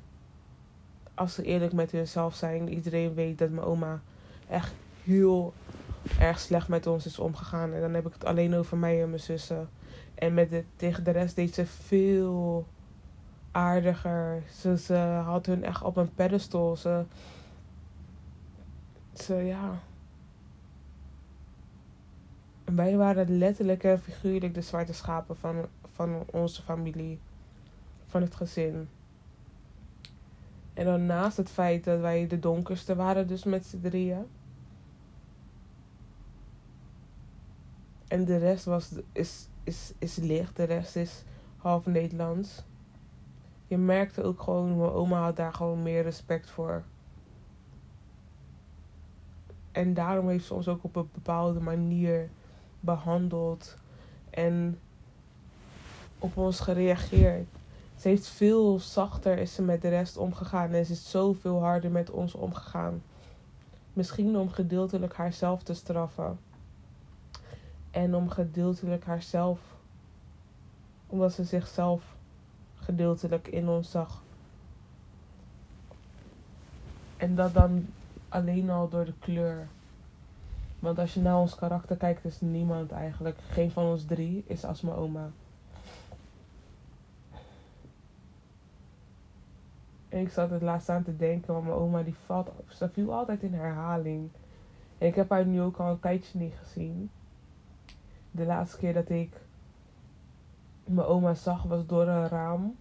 als 1.14 1.34
ze 1.34 1.42
eerlijk 1.42 1.72
met 1.72 1.90
hunzelf 1.90 2.34
zijn, 2.34 2.68
iedereen 2.68 3.14
weet 3.14 3.38
dat 3.38 3.50
mijn 3.50 3.66
oma 3.66 4.00
echt 4.48 4.72
heel 5.04 5.52
erg 6.18 6.38
slecht 6.38 6.68
met 6.68 6.86
ons 6.86 7.06
is 7.06 7.18
omgegaan. 7.18 7.72
En 7.72 7.80
dan 7.80 7.94
heb 7.94 8.06
ik 8.06 8.12
het 8.12 8.24
alleen 8.24 8.54
over 8.54 8.76
mij 8.76 9.02
en 9.02 9.08
mijn 9.08 9.20
zussen. 9.20 9.68
En 10.14 10.34
met 10.34 10.50
de, 10.50 10.64
tegen 10.76 11.04
de 11.04 11.10
rest 11.10 11.36
deed 11.36 11.54
ze 11.54 11.66
veel 11.66 12.66
aardiger. 13.50 14.42
Ze, 14.60 14.78
ze 14.78 14.94
had 15.24 15.46
hun 15.46 15.64
echt 15.64 15.82
op 15.82 15.96
een 15.96 16.14
pedestal. 16.14 16.76
Ze, 16.76 17.04
ze 19.14 19.34
ja. 19.34 19.80
Wij 22.74 22.96
waren 22.96 23.38
letterlijk 23.38 23.84
en 23.84 24.00
figuurlijk 24.00 24.54
de 24.54 24.62
zwarte 24.62 24.92
schapen 24.92 25.36
van, 25.36 25.66
van 25.92 26.24
onze 26.30 26.62
familie. 26.62 27.20
Van 28.06 28.22
het 28.22 28.34
gezin. 28.34 28.88
En 30.74 30.84
dan 30.84 31.06
naast 31.06 31.36
het 31.36 31.50
feit 31.50 31.84
dat 31.84 32.00
wij 32.00 32.26
de 32.26 32.38
donkerste 32.38 32.94
waren, 32.94 33.26
dus 33.26 33.44
met 33.44 33.66
z'n 33.66 33.80
drieën. 33.80 34.26
En 38.08 38.24
de 38.24 38.36
rest 38.36 38.64
was, 38.64 38.92
is, 39.12 39.48
is, 39.64 39.92
is 39.98 40.16
licht. 40.16 40.56
De 40.56 40.64
rest 40.64 40.96
is 40.96 41.24
half 41.56 41.86
Nederlands. 41.86 42.64
Je 43.66 43.78
merkte 43.78 44.22
ook 44.22 44.42
gewoon, 44.42 44.76
mijn 44.76 44.90
oma 44.90 45.22
had 45.22 45.36
daar 45.36 45.52
gewoon 45.52 45.82
meer 45.82 46.02
respect 46.02 46.50
voor. 46.50 46.84
En 49.72 49.94
daarom 49.94 50.28
heeft 50.28 50.46
ze 50.46 50.54
ons 50.54 50.68
ook 50.68 50.84
op 50.84 50.96
een 50.96 51.08
bepaalde 51.12 51.60
manier 51.60 52.30
behandeld. 52.80 53.76
En 54.30 54.78
op 56.18 56.36
ons 56.36 56.60
gereageerd. 56.60 57.46
Ze 57.96 58.08
heeft 58.08 58.26
veel 58.26 58.78
zachter 58.78 59.38
is 59.38 59.54
ze 59.54 59.62
met 59.62 59.82
de 59.82 59.88
rest 59.88 60.16
omgegaan. 60.16 60.72
En 60.72 60.86
ze 60.86 60.92
is 60.92 61.10
zoveel 61.10 61.60
harder 61.60 61.90
met 61.90 62.10
ons 62.10 62.34
omgegaan. 62.34 63.02
Misschien 63.92 64.36
om 64.36 64.50
gedeeltelijk 64.50 65.14
haarzelf 65.14 65.62
te 65.62 65.74
straffen. 65.74 66.38
En 67.90 68.14
om 68.14 68.28
gedeeltelijk 68.28 69.04
haarzelf, 69.04 69.60
omdat 71.06 71.32
ze 71.32 71.44
zichzelf 71.44 72.02
gedeeltelijk 72.74 73.48
in 73.48 73.68
ons 73.68 73.90
zag. 73.90 74.22
En 77.16 77.34
dat 77.34 77.54
dan 77.54 77.86
alleen 78.28 78.70
al 78.70 78.88
door 78.88 79.04
de 79.04 79.14
kleur. 79.18 79.68
Want 80.80 80.98
als 80.98 81.14
je 81.14 81.20
naar 81.20 81.38
ons 81.38 81.54
karakter 81.54 81.96
kijkt, 81.96 82.24
is 82.24 82.40
niemand 82.40 82.92
eigenlijk. 82.92 83.38
Geen 83.48 83.70
van 83.70 83.84
ons 83.84 84.04
drie 84.04 84.44
is 84.46 84.64
als 84.64 84.80
mijn 84.80 84.96
oma. 84.96 85.30
En 90.08 90.20
ik 90.20 90.30
zat 90.30 90.50
het 90.50 90.62
laatst 90.62 90.88
aan 90.88 91.02
te 91.02 91.16
denken, 91.16 91.52
want 91.52 91.66
mijn 91.66 91.76
oma 91.76 92.02
die 92.02 92.14
valt, 92.26 92.50
ze 92.68 92.88
viel 92.88 93.14
altijd 93.14 93.42
in 93.42 93.54
herhaling. 93.54 94.28
En 94.98 95.06
ik 95.06 95.14
heb 95.14 95.30
haar 95.30 95.46
nu 95.46 95.60
ook 95.60 95.76
al 95.76 95.90
een 95.90 96.00
tijdje 96.00 96.38
niet 96.38 96.54
gezien 96.62 97.10
de 98.30 98.44
laatste 98.44 98.78
keer 98.78 98.94
dat 98.94 99.08
ik 99.08 99.40
mijn 100.84 101.06
oma 101.06 101.34
zag 101.34 101.62
was 101.62 101.86
door 101.86 102.08
een 102.08 102.28
raam. 102.28 102.76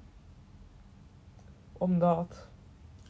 Omdat 1.77 2.47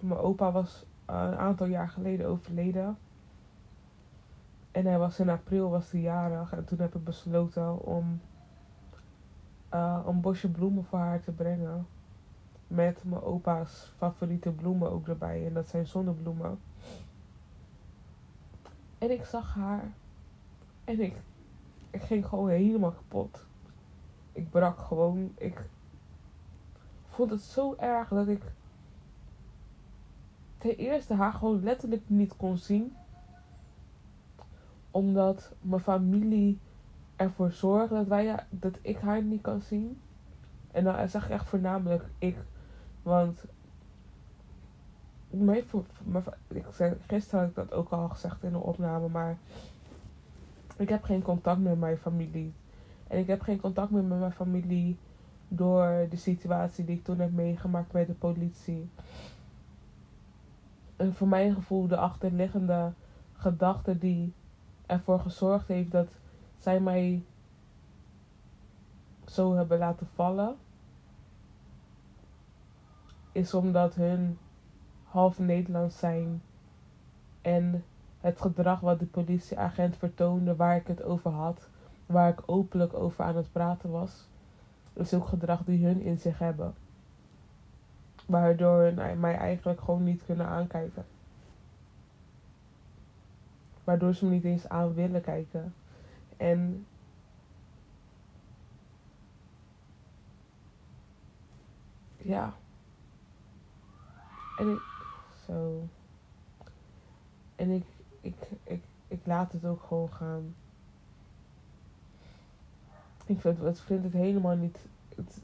mijn 0.02 0.20
opa 0.20 0.52
was 0.52 0.86
een 1.06 1.36
aantal 1.36 1.68
jaar 1.68 1.90
geleden 1.90 2.28
overleden. 2.28 2.98
En 4.72 4.86
hij 4.86 4.98
was 4.98 5.20
in 5.20 5.30
april 5.30 5.70
was 5.70 5.92
hij 5.92 6.02
jarig. 6.02 6.54
En 6.54 6.66
toen 6.66 6.80
heb 6.80 6.96
ik 6.96 7.04
besloten 7.04 7.86
om 7.86 8.22
een 10.06 10.22
bosje 10.22 10.50
bloemen 10.50 10.86
voor 10.86 11.00
haar 11.00 11.22
te 11.22 11.32
brengen. 11.32 11.88
Met 12.68 13.04
mijn 13.04 13.22
opa's 13.22 13.94
favoriete 13.98 14.52
bloemen 14.52 14.92
ook 14.92 15.08
erbij. 15.08 15.46
En 15.46 15.54
dat 15.54 15.70
zijn 15.70 15.88
zonnebloemen. 15.88 16.60
En 18.98 19.12
ik 19.12 19.26
zag 19.26 19.54
haar. 19.54 19.92
En 20.84 21.00
ik 21.00 21.16
ik 21.90 22.02
ging 22.02 22.26
gewoon 22.26 22.50
helemaal 22.50 22.92
kapot. 22.92 23.46
Ik 24.32 24.50
brak 24.50 24.80
gewoon. 24.80 25.32
Ik 25.38 25.62
vond 27.08 27.32
het 27.32 27.42
zo 27.42 27.76
erg 27.76 28.08
dat 28.10 28.28
ik 28.28 28.44
ten 30.58 30.78
eerste 30.78 31.14
haar 31.14 31.34
gewoon 31.34 31.64
letterlijk 31.64 32.04
niet 32.08 32.36
kon 32.36 32.58
zien. 32.58 32.96
Omdat 34.92 35.52
mijn 35.62 35.82
familie 35.82 36.60
ervoor 37.16 37.52
zorgde 37.52 37.96
dat, 37.96 38.08
wij, 38.08 38.46
dat 38.50 38.78
ik 38.82 38.98
haar 38.98 39.24
niet 39.24 39.42
kan 39.42 39.62
zien. 39.62 40.02
En 40.72 40.84
dan 40.84 41.10
zag 41.10 41.26
ik 41.26 41.32
echt 41.32 41.46
voornamelijk 41.46 42.04
ik. 42.18 42.38
Want 43.02 43.46
mijn, 45.30 45.64
ik 46.48 46.66
zei, 46.72 46.96
gisteren 47.08 47.40
had 47.40 47.50
ik 47.50 47.56
dat 47.56 47.74
ook 47.74 47.90
al 47.90 48.10
gezegd 48.10 48.44
in 48.44 48.52
de 48.52 48.58
opname, 48.58 49.08
maar 49.08 49.38
ik 50.78 50.90
heb 50.90 51.04
geen 51.04 51.22
contact 51.22 51.60
met 51.60 51.80
mijn 51.80 51.98
familie. 51.98 52.54
En 53.08 53.20
ik 53.20 53.28
heb 53.28 53.42
geen 53.42 53.60
contact 53.60 53.92
meer 53.92 54.04
met 54.04 54.20
mijn 54.20 54.32
familie 54.32 54.98
door 55.48 56.08
de 56.10 56.18
situatie 56.18 56.86
die 56.86 56.96
ik 56.96 57.04
toen 57.04 57.20
heb 57.20 57.32
meegemaakt 57.32 57.92
bij 57.92 58.06
de 58.06 58.14
politie. 58.14 58.90
En 60.96 61.14
voor 61.14 61.28
mijn 61.28 61.54
gevoel 61.54 61.88
de 61.88 61.98
achterliggende 61.98 62.92
gedachte 63.34 63.98
die 63.98 64.34
ervoor 64.90 65.20
gezorgd 65.20 65.68
heeft 65.68 65.92
dat 65.92 66.08
zij 66.58 66.80
mij 66.80 67.24
zo 69.26 69.56
hebben 69.56 69.78
laten 69.78 70.08
vallen. 70.14 70.56
Is 73.32 73.54
omdat 73.54 73.96
hun 73.96 74.38
half 75.04 75.40
Nederlands 75.40 76.00
zijn 76.00 76.42
en 77.42 77.84
het 78.20 78.42
gedrag 78.42 78.80
wat 78.80 79.00
de 79.00 79.06
politieagent 79.06 79.96
vertoonde 79.98 80.56
waar 80.56 80.76
ik 80.76 80.88
het 80.88 81.04
over 81.04 81.32
had, 81.32 81.68
waar 82.06 82.30
ik 82.30 82.42
openlijk 82.46 82.94
over 82.94 83.24
aan 83.24 83.36
het 83.36 83.52
praten 83.52 83.90
was. 83.90 84.28
is 84.94 85.14
ook 85.14 85.28
gedrag 85.28 85.64
die 85.64 85.86
hun 85.86 86.02
in 86.02 86.18
zich 86.18 86.40
hebben. 86.40 86.74
Waardoor 88.26 88.82
hun 88.82 89.20
mij 89.20 89.36
eigenlijk 89.38 89.82
gewoon 89.82 90.04
niet 90.04 90.26
kunnen 90.26 90.48
aankijken. 90.48 91.06
Waardoor 93.90 94.14
ze 94.14 94.26
me 94.26 94.32
niet 94.32 94.44
eens 94.44 94.68
aan 94.68 94.94
willen 94.94 95.22
kijken. 95.22 95.74
En 96.38 96.86
ja. 102.18 102.54
En 104.58 104.70
ik. 104.70 104.82
Zo. 105.46 105.88
En 107.56 107.70
ik, 107.70 107.86
ik, 108.22 108.36
ik, 108.64 108.84
ik 109.08 109.20
laat 109.24 109.52
het 109.52 109.66
ook 109.66 109.82
gewoon 109.82 110.10
gaan. 110.10 110.56
Ik 113.26 113.42
vind, 113.42 113.60
het, 113.60 113.82
vind 113.82 114.04
het 114.04 114.14
helemaal 114.14 114.56
niet. 114.56 114.78
Het, 115.16 115.42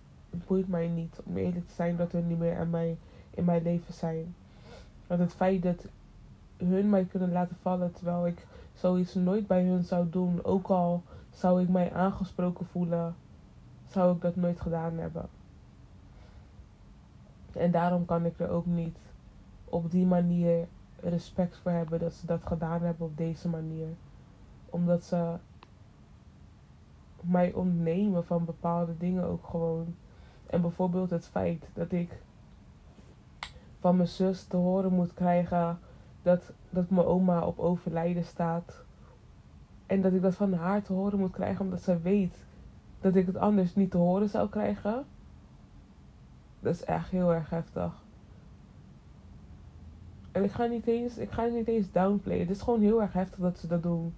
boeit 0.48 0.68
mij 0.68 0.88
niet 0.88 1.20
om 1.24 1.38
eerlijk 1.38 1.68
te 1.68 1.74
zijn 1.74 1.96
dat 1.96 2.12
hun 2.12 2.28
niet 2.28 2.40
meer 2.40 2.58
aan 2.60 2.70
mij, 2.70 2.98
in 3.30 3.46
mijn 3.46 3.64
leven 3.64 3.94
zijn. 3.94 4.36
Want 5.08 5.20
het 5.20 5.34
feit 5.34 5.64
dat 5.64 5.86
hun 6.58 6.90
mij 6.90 7.06
kunnen 7.06 7.32
laten 7.32 7.58
vallen 7.62 7.94
terwijl 7.94 8.28
ik 8.28 8.48
zoiets 8.74 9.14
nooit 9.14 9.48
bij 9.48 9.64
hun 9.64 9.84
zou 9.84 10.10
doen, 10.10 10.44
ook 10.44 10.68
al 10.68 11.04
zou 11.32 11.62
ik 11.62 11.70
mij 11.70 11.94
aangesproken 11.94 12.66
voelen, 12.66 13.16
zou 13.88 14.16
ik 14.16 14.22
dat 14.22 14.36
nooit 14.36 14.62
gedaan 14.62 14.98
hebben. 14.98 15.26
En 17.52 17.72
daarom 17.72 18.06
kan 18.06 18.26
ik 18.26 18.40
er 18.40 18.50
ook 18.50 18.66
niet 18.66 18.98
op 19.66 19.92
die 19.92 20.06
manier 20.06 20.68
respect 21.00 21.58
voor 21.58 21.72
hebben 21.72 22.00
dat 22.00 22.14
ze 22.14 22.26
dat 22.26 22.46
gedaan 22.46 22.82
hebben 22.82 23.08
op 23.08 23.18
deze 23.18 23.50
manier. 23.50 23.88
Omdat 24.66 25.04
ze 25.04 25.34
mij 27.22 27.54
ontnemen 27.54 28.26
van 28.26 28.46
bepaalde 28.46 28.98
dingen 28.98 29.24
ook 29.24 29.46
gewoon. 29.46 29.96
En 30.46 30.62
bijvoorbeeld 30.62 31.10
het 31.10 31.28
feit 31.28 31.66
dat 31.74 31.92
ik 31.92 32.22
van 33.80 33.96
mijn 33.96 34.08
zus 34.08 34.44
te 34.44 34.58
horen 34.58 34.94
moet 34.94 35.14
krijgen 35.14 35.80
dat, 36.26 36.52
dat 36.70 36.90
mijn 36.90 37.08
oma 37.08 37.46
op 37.46 37.60
overlijden 37.60 38.24
staat. 38.24 38.84
En 39.86 40.02
dat 40.02 40.14
ik 40.14 40.22
dat 40.22 40.36
van 40.36 40.54
haar 40.54 40.82
te 40.82 40.94
horen 40.94 41.20
moet 41.20 41.32
krijgen 41.32 41.66
omdat 41.66 41.82
ze 41.82 42.00
weet 42.00 42.44
dat 43.02 43.16
ik 43.16 43.26
het 43.26 43.38
anders 43.38 43.76
niet 43.76 43.92
te 43.92 43.98
horen 43.98 44.30
zou 44.30 44.50
krijgen. 44.50 45.06
Dat 46.60 46.74
is 46.74 46.84
echt 46.84 47.10
heel 47.10 47.34
erg 47.34 47.50
heftig. 47.50 47.94
En 50.32 50.44
ik 50.44 50.52
ga 50.52 50.66
niet 50.66 50.88
eens, 50.88 51.18
ik 51.18 51.32
ga 51.32 51.46
niet 51.46 51.68
eens 51.68 51.92
downplayen. 51.92 52.42
Het 52.42 52.56
is 52.56 52.62
gewoon 52.62 52.82
heel 52.82 53.02
erg 53.02 53.14
heftig 53.14 53.40
dat 53.40 53.58
ze 53.58 53.68
dat 53.68 53.84
doen. 53.84 54.14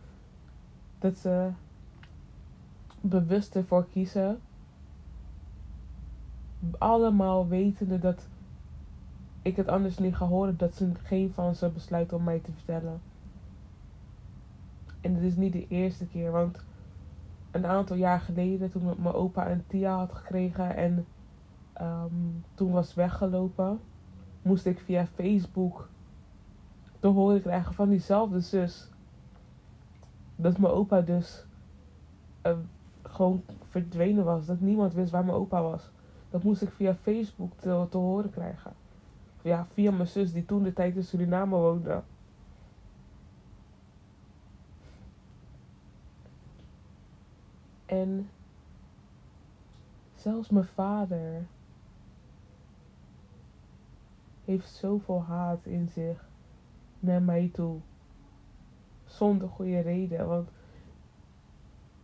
Dat 1.00 1.18
ze 1.18 1.50
bewust 3.02 3.56
ervoor 3.56 3.88
kiezen. 3.92 4.40
Allemaal 6.78 7.48
wetende 7.48 8.00
dat 8.00 8.28
ik 9.48 9.56
het 9.56 9.68
anders 9.68 9.98
niet 9.98 10.16
ga 10.16 10.26
horen. 10.26 10.58
Dat 10.58 10.76
ze 10.76 10.92
geen 11.04 11.32
van 11.34 11.56
ze 11.56 11.70
besluiten 11.70 12.18
om 12.18 12.24
mij 12.24 12.40
te 12.40 12.52
vertellen. 12.52 13.02
En 15.02 15.14
dit 15.14 15.24
is 15.24 15.36
niet 15.36 15.54
de 15.54 15.68
eerste 15.68 16.08
keer. 16.08 16.32
Want 16.32 16.60
een 17.52 17.66
aantal 17.66 17.96
jaar 17.96 18.20
geleden, 18.20 18.72
toen 18.72 18.96
mijn 18.98 19.14
opa 19.14 19.52
een 19.52 19.64
Tia 19.68 19.98
had 19.98 20.14
gekregen 20.14 20.76
en 20.76 21.06
um, 21.82 22.44
toen 22.54 22.72
was 22.72 22.94
weggelopen, 22.94 23.80
moest 24.42 24.66
ik 24.66 24.80
via 24.80 25.08
Facebook 25.16 25.90
te 27.00 27.08
horen 27.08 27.42
krijgen 27.42 27.74
van 27.74 27.90
diezelfde 27.90 28.40
zus. 28.40 28.90
Dat 30.36 30.58
mijn 30.58 30.74
opa 30.74 31.02
dus 31.02 31.46
uh, 32.46 32.58
gewoon 33.04 33.44
verdwenen 33.70 34.26
was. 34.26 34.46
Dat 34.46 34.60
niemand 34.60 34.94
wist 34.94 35.12
waar 35.12 35.26
mijn 35.26 35.38
opa 35.38 35.62
was. 35.62 35.90
Dat 36.30 36.44
moest 36.44 36.62
ik 36.62 36.72
via 36.72 36.96
Facebook 36.96 37.52
te 37.60 37.98
horen 37.98 38.30
krijgen. 38.30 38.72
Ja, 39.48 39.68
via 39.74 39.92
mijn 39.92 40.08
zus 40.08 40.32
die 40.34 40.46
toen 40.46 40.64
de 40.64 40.74
tijd 40.74 40.96
in 40.96 41.04
Suriname 41.04 41.56
woonde. 41.56 42.02
En 47.86 48.30
zelfs 50.16 50.50
mijn 50.50 50.66
vader 50.66 51.46
heeft 54.46 54.70
zoveel 54.70 55.24
haat 55.24 55.66
in 55.66 55.88
zich 55.88 56.26
naar 57.00 57.22
mij 57.22 57.50
toe. 57.54 57.80
Zonder 59.06 59.50
goede 59.50 59.80
reden. 59.80 60.28
Want 60.28 60.50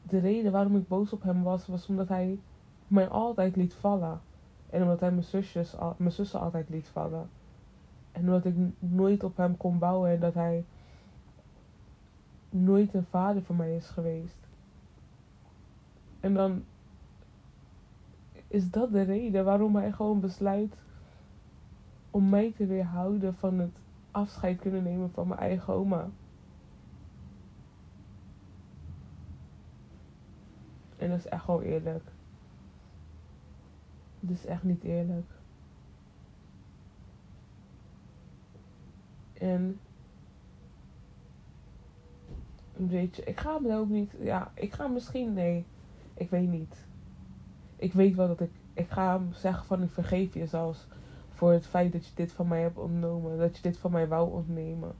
de 0.03 0.19
reden 0.19 0.51
waarom 0.51 0.75
ik 0.75 0.87
boos 0.87 1.13
op 1.13 1.23
hem 1.23 1.43
was, 1.43 1.67
was 1.67 1.87
omdat 1.87 2.07
hij 2.07 2.39
mij 2.87 3.07
altijd 3.07 3.55
liet 3.55 3.73
vallen. 3.73 4.21
En 4.69 4.81
omdat 4.81 4.99
hij 4.99 5.11
mijn, 5.11 5.23
zusjes, 5.23 5.75
mijn 5.97 6.11
zussen 6.11 6.39
altijd 6.39 6.69
liet 6.69 6.87
vallen. 6.87 7.29
En 8.13 8.21
omdat 8.21 8.45
ik 8.45 8.55
nooit 8.79 9.23
op 9.23 9.37
hem 9.37 9.57
kon 9.57 9.79
bouwen 9.79 10.11
en 10.11 10.19
dat 10.19 10.33
hij 10.33 10.65
nooit 12.49 12.93
een 12.93 13.05
vader 13.09 13.43
voor 13.43 13.55
mij 13.55 13.75
is 13.75 13.87
geweest. 13.87 14.37
En 16.19 16.33
dan 16.33 16.63
is 18.47 18.69
dat 18.69 18.91
de 18.91 19.01
reden 19.01 19.45
waarom 19.45 19.75
hij 19.75 19.91
gewoon 19.91 20.19
besluit 20.19 20.75
om 22.11 22.29
mij 22.29 22.51
te 22.51 22.65
weerhouden 22.65 23.35
van 23.35 23.59
het 23.59 23.79
afscheid 24.11 24.59
kunnen 24.59 24.83
nemen 24.83 25.11
van 25.11 25.27
mijn 25.27 25.39
eigen 25.39 25.73
oma. 25.73 26.09
En 30.97 31.09
dat 31.09 31.17
is 31.17 31.27
echt 31.27 31.43
gewoon 31.43 31.61
eerlijk. 31.61 32.03
Dat 34.19 34.37
is 34.37 34.45
echt 34.45 34.63
niet 34.63 34.83
eerlijk. 34.83 35.42
En 39.43 39.79
weet 42.73 43.15
je, 43.15 43.23
ik 43.23 43.39
ga 43.39 43.59
me 43.59 43.75
ook 43.75 43.89
niet. 43.89 44.11
Ja, 44.19 44.51
ik 44.53 44.73
ga 44.73 44.87
misschien. 44.87 45.33
Nee, 45.33 45.65
ik 46.13 46.29
weet 46.29 46.49
niet. 46.49 46.85
Ik 47.75 47.93
weet 47.93 48.15
wel 48.15 48.27
dat 48.27 48.39
ik. 48.39 48.51
Ik 48.73 48.89
ga 48.89 49.17
hem 49.17 49.33
zeggen 49.33 49.65
van 49.65 49.83
ik 49.83 49.89
vergeef 49.89 50.33
je 50.33 50.45
zelfs 50.45 50.87
voor 51.29 51.51
het 51.51 51.65
feit 51.65 51.91
dat 51.91 52.05
je 52.05 52.11
dit 52.15 52.31
van 52.31 52.47
mij 52.47 52.61
hebt 52.61 52.77
ontnomen. 52.77 53.37
Dat 53.37 53.55
je 53.55 53.61
dit 53.61 53.77
van 53.77 53.91
mij 53.91 54.07
wou 54.07 54.31
ontnemen. 54.31 54.95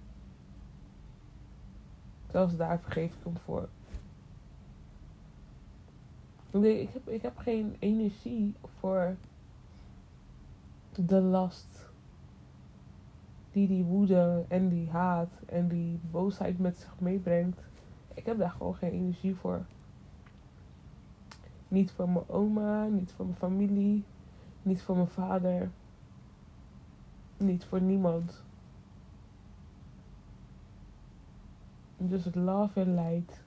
Zelfs 2.32 2.56
daar 2.56 2.80
vergeef 2.80 3.14
ik 3.14 3.24
hem 3.24 3.38
voor. 3.38 3.70
Nee, 6.52 6.82
ik 6.82 6.90
heb, 6.94 7.10
ik 7.10 7.22
heb 7.22 7.38
geen 7.38 7.76
energie 7.80 8.56
voor 8.80 9.16
de 10.96 11.22
last 11.22 11.83
die 13.54 13.68
die 13.68 13.84
woede 13.84 14.46
en 14.48 14.70
die 14.70 14.90
haat 14.90 15.30
en 15.46 15.68
die 15.68 16.00
boosheid 16.12 16.60
met 16.60 16.78
zich 16.78 17.00
meebrengt. 17.00 17.60
Ik 18.14 18.26
heb 18.26 18.38
daar 18.38 18.52
gewoon 18.52 18.76
geen 18.76 18.92
energie 18.92 19.36
voor. 19.36 19.66
Niet 21.68 21.92
voor 21.92 22.10
mijn 22.10 22.30
oma, 22.30 22.86
niet 22.86 23.12
voor 23.12 23.26
mijn 23.26 23.38
familie, 23.38 24.04
niet 24.62 24.82
voor 24.82 24.96
mijn 24.96 25.08
vader. 25.08 25.72
Niet 27.38 27.66
voor 27.66 27.82
niemand. 27.82 28.44
Just 31.98 32.36
love 32.36 32.80
and 32.80 32.88
light. 32.88 33.42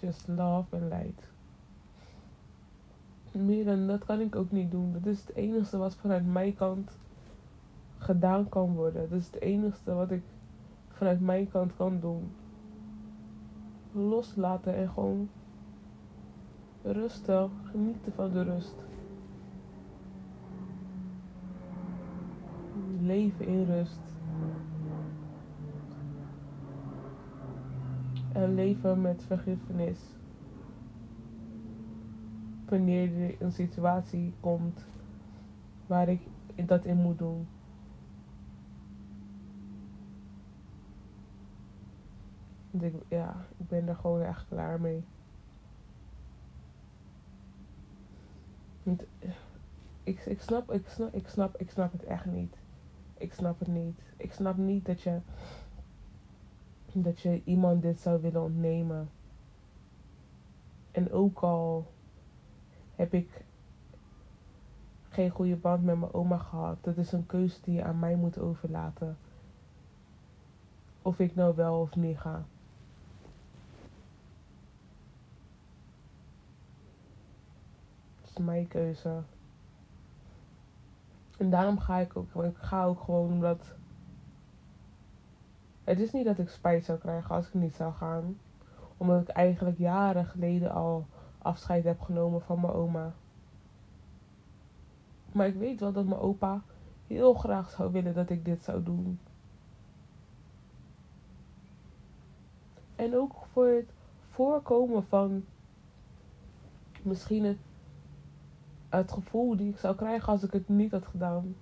Just 0.00 0.28
love 0.28 0.76
and 0.76 0.92
light. 0.92 1.33
Meer 3.34 3.64
dan 3.64 3.86
dat 3.86 4.04
kan 4.04 4.20
ik 4.20 4.36
ook 4.36 4.50
niet 4.50 4.70
doen. 4.70 4.92
Dat 4.92 5.06
is 5.06 5.20
het 5.20 5.34
enige 5.34 5.76
wat 5.76 5.94
vanuit 5.94 6.26
mijn 6.26 6.54
kant 6.54 6.98
gedaan 7.98 8.48
kan 8.48 8.74
worden. 8.74 9.08
Dat 9.10 9.18
is 9.18 9.26
het 9.26 9.40
enige 9.40 9.94
wat 9.94 10.10
ik 10.10 10.22
vanuit 10.88 11.20
mijn 11.20 11.50
kant 11.50 11.76
kan 11.76 12.00
doen. 12.00 12.30
Loslaten 13.92 14.74
en 14.74 14.88
gewoon 14.88 15.28
Rustig, 16.84 17.50
genieten 17.70 18.12
van 18.12 18.30
de 18.30 18.42
rust. 18.42 18.74
Leven 23.00 23.46
in 23.46 23.64
rust. 23.64 24.00
En 28.32 28.54
leven 28.54 29.00
met 29.00 29.24
vergiffenis. 29.26 29.98
Wanneer 32.74 33.22
er 33.22 33.42
een 33.42 33.52
situatie 33.52 34.34
komt 34.40 34.84
waar 35.86 36.08
ik 36.08 36.20
dat 36.66 36.84
in 36.84 36.96
moet 36.96 37.18
doen. 37.18 37.46
Ik, 42.70 42.94
ja, 43.08 43.46
ik 43.56 43.68
ben 43.68 43.88
er 43.88 43.96
gewoon 43.96 44.22
echt 44.22 44.46
klaar 44.48 44.80
mee. 44.80 45.04
ik, 50.02 50.24
ik, 50.24 50.40
snap, 50.40 50.72
ik, 50.72 50.88
snap, 50.88 51.14
ik, 51.14 51.28
snap, 51.28 51.56
ik 51.56 51.70
snap 51.70 51.92
het 51.92 52.04
echt 52.04 52.26
niet. 52.26 52.56
Ik 53.18 53.32
snap 53.32 53.58
het 53.58 53.68
niet. 53.68 54.00
Ik 54.16 54.32
snap 54.32 54.56
niet 54.56 54.86
dat 54.86 55.00
je, 55.00 55.20
dat 56.92 57.20
je 57.20 57.42
iemand 57.44 57.82
dit 57.82 58.00
zou 58.00 58.20
willen 58.20 58.42
ontnemen. 58.42 59.10
En 60.90 61.12
ook 61.12 61.38
al 61.38 61.92
heb 62.96 63.14
ik 63.14 63.44
geen 65.08 65.30
goede 65.30 65.56
band 65.56 65.84
met 65.84 65.98
mijn 65.98 66.14
oma 66.14 66.38
gehad, 66.38 66.76
dat 66.80 66.96
is 66.96 67.12
een 67.12 67.26
keuze 67.26 67.60
die 67.62 67.74
je 67.74 67.84
aan 67.84 67.98
mij 67.98 68.16
moet 68.16 68.38
overlaten. 68.38 69.16
Of 71.02 71.18
ik 71.18 71.34
nou 71.34 71.54
wel 71.54 71.80
of 71.80 71.96
niet 71.96 72.18
ga. 72.18 72.44
Het 78.20 78.30
is 78.30 78.36
mijn 78.36 78.68
keuze. 78.68 79.22
En 81.38 81.50
daarom 81.50 81.78
ga 81.78 81.98
ik 81.98 82.16
ook. 82.16 82.44
Ik 82.44 82.56
ga 82.56 82.84
ook 82.84 83.00
gewoon 83.00 83.32
omdat. 83.32 83.74
Het 85.84 86.00
is 86.00 86.12
niet 86.12 86.24
dat 86.24 86.38
ik 86.38 86.48
spijt 86.48 86.84
zou 86.84 86.98
krijgen 86.98 87.34
als 87.34 87.46
ik 87.46 87.54
niet 87.54 87.74
zou 87.74 87.92
gaan. 87.92 88.38
Omdat 88.96 89.20
ik 89.20 89.28
eigenlijk 89.28 89.78
jaren 89.78 90.26
geleden 90.26 90.72
al 90.72 91.06
afscheid 91.44 91.84
heb 91.84 92.00
genomen 92.00 92.40
van 92.40 92.60
mijn 92.60 92.72
oma. 92.72 93.12
Maar 95.32 95.46
ik 95.46 95.54
weet 95.54 95.80
wel 95.80 95.92
dat 95.92 96.06
mijn 96.06 96.20
opa 96.20 96.62
heel 97.06 97.34
graag 97.34 97.70
zou 97.70 97.92
willen 97.92 98.14
dat 98.14 98.30
ik 98.30 98.44
dit 98.44 98.64
zou 98.64 98.82
doen. 98.82 99.18
En 102.96 103.16
ook 103.16 103.32
voor 103.52 103.66
het 103.66 103.92
voorkomen 104.30 105.06
van 105.06 105.44
misschien 107.02 107.44
het, 107.44 107.58
het 108.88 109.12
gevoel 109.12 109.56
die 109.56 109.70
ik 109.70 109.78
zou 109.78 109.96
krijgen 109.96 110.28
als 110.28 110.42
ik 110.42 110.52
het 110.52 110.68
niet 110.68 110.90
had 110.90 111.06
gedaan. 111.06 111.56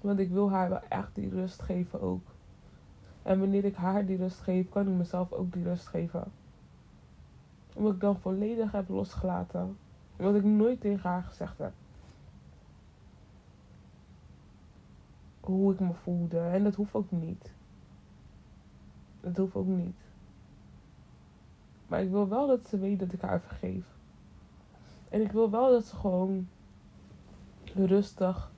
Want 0.00 0.18
ik 0.18 0.30
wil 0.30 0.50
haar 0.50 0.68
wel 0.68 0.82
echt 0.88 1.14
die 1.14 1.28
rust 1.28 1.62
geven 1.62 2.00
ook. 2.00 2.31
En 3.22 3.38
wanneer 3.38 3.64
ik 3.64 3.74
haar 3.74 4.06
die 4.06 4.16
rust 4.16 4.40
geef, 4.40 4.68
kan 4.68 4.88
ik 4.88 4.94
mezelf 4.94 5.32
ook 5.32 5.52
die 5.52 5.62
rust 5.62 5.86
geven. 5.86 6.24
Omdat 7.74 7.94
ik 7.94 8.00
dan 8.00 8.20
volledig 8.20 8.72
heb 8.72 8.88
losgelaten. 8.88 9.76
Wat 10.16 10.34
ik 10.34 10.44
nooit 10.44 10.80
tegen 10.80 11.10
haar 11.10 11.22
gezegd 11.22 11.58
heb. 11.58 11.72
Hoe 15.40 15.72
ik 15.72 15.80
me 15.80 15.92
voelde. 15.94 16.38
En 16.38 16.64
dat 16.64 16.74
hoeft 16.74 16.94
ook 16.94 17.10
niet. 17.10 17.52
Dat 19.20 19.36
hoeft 19.36 19.54
ook 19.54 19.66
niet. 19.66 19.96
Maar 21.86 22.02
ik 22.02 22.10
wil 22.10 22.28
wel 22.28 22.46
dat 22.46 22.66
ze 22.66 22.78
weet 22.78 22.98
dat 22.98 23.12
ik 23.12 23.20
haar 23.20 23.40
vergeef. 23.40 23.84
En 25.08 25.20
ik 25.20 25.32
wil 25.32 25.50
wel 25.50 25.70
dat 25.70 25.84
ze 25.84 25.96
gewoon 25.96 26.48
rustig 27.74 28.50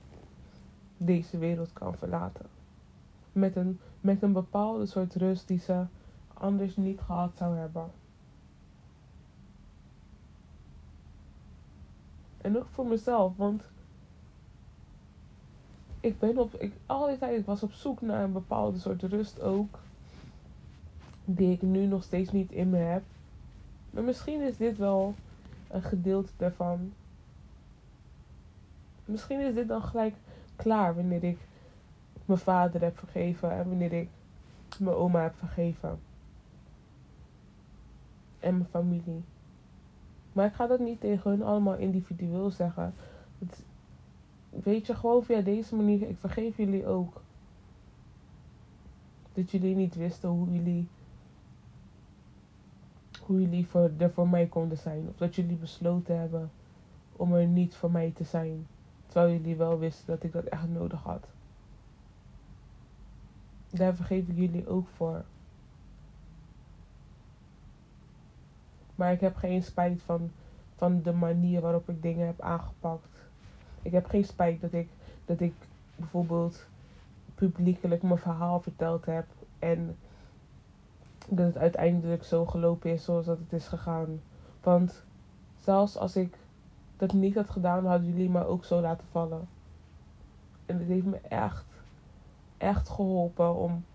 deze 0.97 1.37
wereld 1.37 1.73
kan 1.73 1.95
verlaten. 1.95 2.45
Met 3.31 3.55
een, 3.55 3.79
met 4.05 4.21
een 4.21 4.33
bepaalde 4.33 4.85
soort 4.85 5.15
rust 5.15 5.47
die 5.47 5.59
ze 5.59 5.85
anders 6.33 6.75
niet 6.75 6.99
gehad 6.99 7.31
zou 7.37 7.57
hebben. 7.57 7.91
En 12.41 12.57
ook 12.57 12.67
voor 12.71 12.85
mezelf, 12.85 13.37
want 13.37 13.63
ik 15.99 16.19
ben 16.19 16.37
op, 16.37 16.53
ik, 16.53 16.73
al 16.85 17.07
die 17.07 17.17
tijd 17.17 17.45
was 17.45 17.63
op 17.63 17.71
zoek 17.71 18.01
naar 18.01 18.23
een 18.23 18.31
bepaalde 18.31 18.79
soort 18.79 19.03
rust 19.03 19.41
ook. 19.41 19.79
Die 21.25 21.51
ik 21.51 21.61
nu 21.61 21.85
nog 21.85 22.03
steeds 22.03 22.31
niet 22.31 22.51
in 22.51 22.69
me 22.69 22.77
heb. 22.77 23.03
Maar 23.89 24.03
misschien 24.03 24.41
is 24.41 24.57
dit 24.57 24.77
wel 24.77 25.15
een 25.67 25.83
gedeelte 25.83 26.31
daarvan. 26.37 26.93
Misschien 29.05 29.39
is 29.39 29.53
dit 29.53 29.67
dan 29.67 29.81
gelijk 29.81 30.15
klaar 30.55 30.95
wanneer 30.95 31.23
ik 31.23 31.37
mijn 32.25 32.39
vader 32.39 32.81
heb 32.81 32.97
vergeven 32.97 33.51
en 33.51 33.69
wanneer 33.69 33.93
ik 33.93 34.09
mijn 34.79 34.95
oma 34.95 35.21
heb 35.21 35.35
vergeven. 35.35 35.99
En 38.39 38.57
mijn 38.57 38.69
familie. 38.69 39.23
Maar 40.33 40.45
ik 40.45 40.53
ga 40.53 40.67
dat 40.67 40.79
niet 40.79 40.99
tegen 40.99 41.31
hun 41.31 41.43
allemaal 41.43 41.75
individueel 41.75 42.51
zeggen. 42.51 42.93
Het, 43.39 43.63
weet 44.49 44.87
je, 44.87 44.95
gewoon 44.95 45.23
via 45.23 45.41
deze 45.41 45.75
manier, 45.75 46.09
ik 46.09 46.17
vergeef 46.17 46.57
jullie 46.57 46.87
ook. 46.87 47.21
Dat 49.33 49.51
jullie 49.51 49.75
niet 49.75 49.95
wisten 49.95 50.29
hoe 50.29 50.51
jullie, 50.51 50.87
hoe 53.21 53.41
jullie 53.41 53.67
voor, 53.67 53.91
er 53.97 54.11
voor 54.11 54.29
mij 54.29 54.45
konden 54.45 54.77
zijn. 54.77 55.07
Of 55.09 55.15
dat 55.17 55.35
jullie 55.35 55.55
besloten 55.55 56.19
hebben 56.19 56.51
om 57.15 57.33
er 57.33 57.45
niet 57.45 57.75
voor 57.75 57.91
mij 57.91 58.11
te 58.15 58.23
zijn. 58.23 58.67
Terwijl 59.05 59.33
jullie 59.33 59.55
wel 59.55 59.79
wisten 59.79 60.05
dat 60.07 60.23
ik 60.23 60.31
dat 60.31 60.45
echt 60.45 60.69
nodig 60.69 61.03
had. 61.03 61.27
Daar 63.75 63.95
vergeef 63.95 64.27
ik 64.27 64.35
jullie 64.35 64.67
ook 64.67 64.87
voor. 64.95 65.23
Maar 68.95 69.11
ik 69.11 69.19
heb 69.19 69.35
geen 69.35 69.63
spijt 69.63 70.01
van, 70.01 70.31
van 70.75 71.01
de 71.01 71.13
manier 71.13 71.61
waarop 71.61 71.89
ik 71.89 72.01
dingen 72.01 72.25
heb 72.25 72.41
aangepakt. 72.41 73.07
Ik 73.81 73.91
heb 73.91 74.05
geen 74.05 74.25
spijt 74.25 74.61
dat 74.61 74.73
ik, 74.73 74.89
dat 75.25 75.39
ik 75.39 75.53
bijvoorbeeld 75.95 76.65
publiekelijk 77.35 78.01
mijn 78.01 78.17
verhaal 78.17 78.59
verteld 78.59 79.05
heb. 79.05 79.25
En 79.59 79.97
dat 81.29 81.45
het 81.45 81.57
uiteindelijk 81.57 82.23
zo 82.23 82.45
gelopen 82.45 82.91
is 82.91 83.03
zoals 83.03 83.25
dat 83.25 83.37
het 83.37 83.53
is 83.53 83.67
gegaan. 83.67 84.21
Want 84.61 85.03
zelfs 85.55 85.97
als 85.97 86.15
ik 86.15 86.37
dat 86.97 87.13
niet 87.13 87.35
had 87.35 87.49
gedaan, 87.49 87.85
hadden 87.85 88.07
jullie 88.07 88.29
me 88.29 88.45
ook 88.45 88.65
zo 88.65 88.81
laten 88.81 89.07
vallen. 89.11 89.47
En 90.65 90.77
het 90.79 90.87
heeft 90.87 91.05
me 91.05 91.17
echt, 91.17 91.65
echt 92.57 92.89
geholpen 92.89 93.55
om 93.55 93.85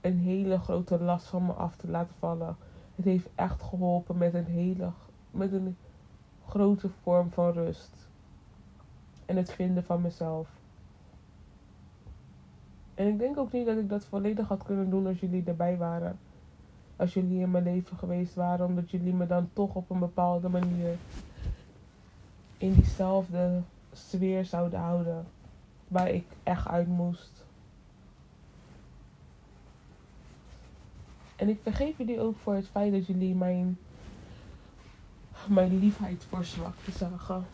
een 0.00 0.18
hele 0.18 0.58
grote 0.58 1.00
last 1.00 1.26
van 1.26 1.46
me 1.46 1.52
af 1.52 1.76
te 1.76 1.88
laten 1.88 2.14
vallen. 2.18 2.56
Het 2.94 3.04
heeft 3.04 3.28
echt 3.34 3.62
geholpen 3.62 4.18
met 4.18 4.34
een 4.34 4.46
hele, 4.46 4.90
met 5.30 5.52
een 5.52 5.76
grote 6.46 6.88
vorm 7.02 7.30
van 7.30 7.52
rust. 7.52 8.08
En 9.26 9.36
het 9.36 9.52
vinden 9.52 9.84
van 9.84 10.00
mezelf. 10.00 10.48
En 12.94 13.06
ik 13.06 13.18
denk 13.18 13.38
ook 13.38 13.52
niet 13.52 13.66
dat 13.66 13.76
ik 13.76 13.88
dat 13.88 14.04
volledig 14.04 14.48
had 14.48 14.62
kunnen 14.62 14.90
doen 14.90 15.06
als 15.06 15.20
jullie 15.20 15.44
erbij 15.46 15.76
waren. 15.76 16.18
Als 16.96 17.14
jullie 17.14 17.40
in 17.40 17.50
mijn 17.50 17.64
leven 17.64 17.96
geweest 17.96 18.34
waren, 18.34 18.66
omdat 18.66 18.90
jullie 18.90 19.14
me 19.14 19.26
dan 19.26 19.48
toch 19.52 19.74
op 19.74 19.90
een 19.90 19.98
bepaalde 19.98 20.48
manier 20.48 20.96
in 22.58 22.72
diezelfde 22.72 23.60
sfeer 23.92 24.44
zouden 24.44 24.80
houden. 24.80 25.26
Waar 25.88 26.10
ik 26.10 26.26
echt 26.42 26.66
uit 26.66 26.88
moest. 26.88 27.46
En 31.38 31.48
ik 31.48 31.58
vergeef 31.62 31.98
jullie 31.98 32.20
ook 32.20 32.36
voor 32.36 32.54
het 32.54 32.68
feit 32.68 32.92
dat 32.92 33.06
jullie 33.06 33.34
mijn, 33.34 33.78
mijn 35.48 35.78
liefheid 35.78 36.24
voor 36.24 36.44
zwakte 36.44 36.90
zagen. 36.90 37.44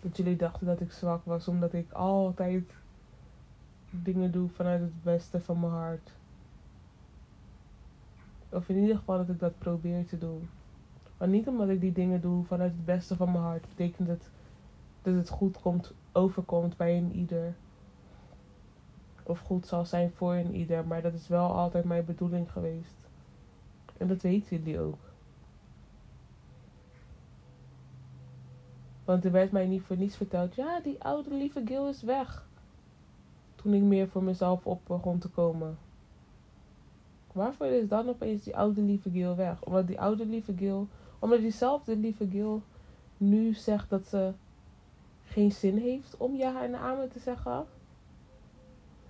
Dat 0.00 0.16
jullie 0.16 0.36
dachten 0.36 0.66
dat 0.66 0.80
ik 0.80 0.92
zwak 0.92 1.24
was 1.24 1.48
omdat 1.48 1.72
ik 1.72 1.92
altijd 1.92 2.74
dingen 3.90 4.32
doe 4.32 4.48
vanuit 4.48 4.80
het 4.80 5.02
beste 5.02 5.40
van 5.40 5.60
mijn 5.60 5.72
hart. 5.72 6.12
Of 8.48 8.68
in 8.68 8.76
ieder 8.76 8.96
geval 8.96 9.16
dat 9.16 9.28
ik 9.28 9.38
dat 9.38 9.58
probeer 9.58 10.06
te 10.06 10.18
doen. 10.18 10.48
Maar 11.18 11.28
niet 11.28 11.48
omdat 11.48 11.68
ik 11.68 11.80
die 11.80 11.92
dingen 11.92 12.20
doe 12.20 12.44
vanuit 12.44 12.72
het 12.72 12.84
beste 12.84 13.16
van 13.16 13.32
mijn 13.32 13.44
hart. 13.44 13.68
Betekent 13.68 14.08
het 14.08 14.30
dat 15.02 15.14
het 15.14 15.28
goed 15.28 15.60
komt, 15.60 15.92
overkomt 16.12 16.76
bij 16.76 16.96
een 16.96 17.12
ieder. 17.12 17.54
Of 19.26 19.40
goed 19.40 19.66
zal 19.66 19.84
zijn 19.84 20.10
voor 20.10 20.34
een 20.34 20.54
ieder. 20.54 20.86
Maar 20.86 21.02
dat 21.02 21.14
is 21.14 21.28
wel 21.28 21.52
altijd 21.52 21.84
mijn 21.84 22.04
bedoeling 22.04 22.52
geweest. 22.52 22.94
En 23.96 24.08
dat 24.08 24.22
weten 24.22 24.56
jullie 24.56 24.80
ook. 24.80 24.98
Want 29.04 29.24
er 29.24 29.32
werd 29.32 29.52
mij 29.52 29.66
niet 29.66 29.82
voor 29.82 29.96
niets 29.96 30.16
verteld. 30.16 30.54
Ja, 30.54 30.80
die 30.80 31.02
oude 31.02 31.34
lieve 31.34 31.62
Gil 31.64 31.88
is 31.88 32.02
weg. 32.02 32.46
Toen 33.54 33.74
ik 33.74 33.82
meer 33.82 34.08
voor 34.08 34.22
mezelf 34.22 34.66
op 34.66 34.80
begon 34.86 35.18
te 35.18 35.28
komen. 35.28 35.78
Waarvoor 37.32 37.66
is 37.66 37.88
dan 37.88 38.08
opeens 38.08 38.42
die 38.42 38.56
oude 38.56 38.80
lieve 38.80 39.10
Gil 39.10 39.36
weg? 39.36 39.62
Omdat 39.62 39.86
die 39.86 40.00
oude 40.00 40.26
lieve 40.26 40.54
Gil 40.56 40.88
omdat 41.24 41.40
diezelfde 41.40 41.96
lieve 41.96 42.28
Gil 42.28 42.62
nu 43.16 43.54
zegt 43.54 43.90
dat 43.90 44.06
ze 44.06 44.32
geen 45.24 45.52
zin 45.52 45.76
heeft 45.76 46.16
om 46.16 46.36
ja 46.36 46.62
en 46.62 46.74
amen 46.74 47.10
te 47.10 47.18
zeggen. 47.18 47.66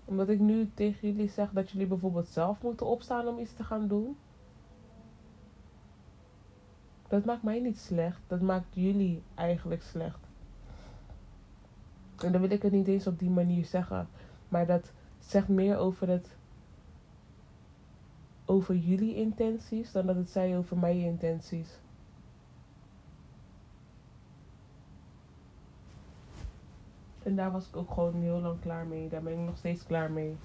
Omdat 0.05 0.29
ik 0.29 0.39
nu 0.39 0.71
tegen 0.75 1.09
jullie 1.09 1.29
zeg 1.29 1.51
dat 1.51 1.71
jullie 1.71 1.87
bijvoorbeeld 1.87 2.29
zelf 2.29 2.63
moeten 2.63 2.87
opstaan 2.87 3.27
om 3.27 3.39
iets 3.39 3.55
te 3.55 3.65
gaan 3.65 3.89
doen. 3.89 4.17
Dat 7.09 7.25
maakt 7.25 7.43
mij 7.43 7.61
niet 7.61 7.79
slecht. 7.79 8.21
Dat 8.27 8.41
maakt 8.41 8.67
jullie 8.75 9.23
eigenlijk 9.35 9.83
slecht. 9.83 10.19
En 12.19 12.33
dan 12.33 12.41
wil 12.41 12.51
ik 12.51 12.63
het 12.63 12.73
niet 12.73 12.89
eens 12.89 13.07
op 13.07 13.19
die 13.19 13.31
manier 13.31 13.65
zeggen. 13.65 14.09
Maar 14.49 14.67
dat 14.67 14.93
zegt 15.19 15.49
meer 15.49 15.77
over 15.77 16.09
het. 16.09 16.37
Over 18.47 18.77
jullie 18.77 19.15
intenties 19.15 19.93
dan 19.93 20.07
dat 20.07 20.17
het 20.17 20.31
zei 20.31 20.57
over 20.57 20.79
mijn 20.79 21.01
intenties. 21.01 21.79
En 27.25 27.37
daar 27.37 27.53
was 27.53 27.69
ik 27.69 27.77
ook 27.77 27.91
gewoon 27.91 28.15
heel 28.15 28.41
lang 28.41 28.61
klaar 28.61 28.87
mee. 28.87 29.09
Daar 29.09 29.23
ben 29.23 29.33
ik 29.33 29.39
nog 29.39 29.57
steeds 29.57 29.87
klaar 29.87 30.11
mee. 30.11 30.37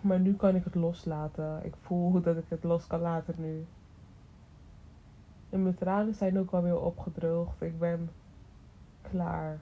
Maar 0.00 0.20
nu 0.20 0.34
kan 0.34 0.54
ik 0.54 0.64
het 0.64 0.74
loslaten. 0.74 1.64
Ik 1.64 1.74
voel 1.80 2.20
dat 2.22 2.36
ik 2.36 2.44
het 2.48 2.64
los 2.64 2.86
kan 2.86 3.00
laten 3.00 3.34
nu. 3.38 3.66
En 5.50 5.62
mijn 5.62 5.74
tranen 5.74 6.14
zijn 6.14 6.38
ook 6.38 6.50
alweer 6.50 6.80
opgedroogd. 6.80 7.62
Ik 7.62 7.78
ben 7.78 8.10
klaar. 9.02 9.60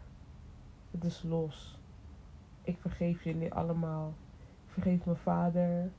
Het 0.90 1.04
is 1.04 1.22
los. 1.22 1.78
Ik 2.62 2.78
vergeef 2.80 3.22
jullie 3.22 3.54
allemaal. 3.54 4.14
Ik 4.66 4.72
vergeef 4.72 5.04
mijn 5.04 5.16
vader. 5.16 5.90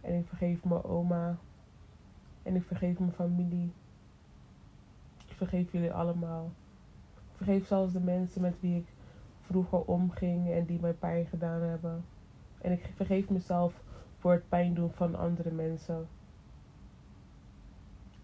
En 0.00 0.18
ik 0.18 0.26
vergeef 0.26 0.64
mijn 0.64 0.84
oma. 0.84 1.36
En 2.42 2.54
ik 2.54 2.64
vergeef 2.64 2.98
mijn 2.98 3.12
familie. 3.12 3.72
Ik 5.28 5.36
vergeef 5.36 5.72
jullie 5.72 5.92
allemaal. 5.92 6.50
Vergeef 7.42 7.66
zelfs 7.66 7.92
de 7.92 8.00
mensen 8.00 8.40
met 8.40 8.60
wie 8.60 8.76
ik 8.76 8.86
vroeger 9.40 9.80
omging 9.84 10.50
en 10.50 10.64
die 10.64 10.80
mij 10.80 10.92
pijn 10.92 11.26
gedaan 11.26 11.60
hebben. 11.60 12.04
En 12.60 12.72
ik 12.72 12.90
vergeef 12.96 13.30
mezelf 13.30 13.82
voor 14.18 14.32
het 14.32 14.48
pijn 14.48 14.74
doen 14.74 14.90
van 14.90 15.14
andere 15.14 15.50
mensen. 15.50 16.06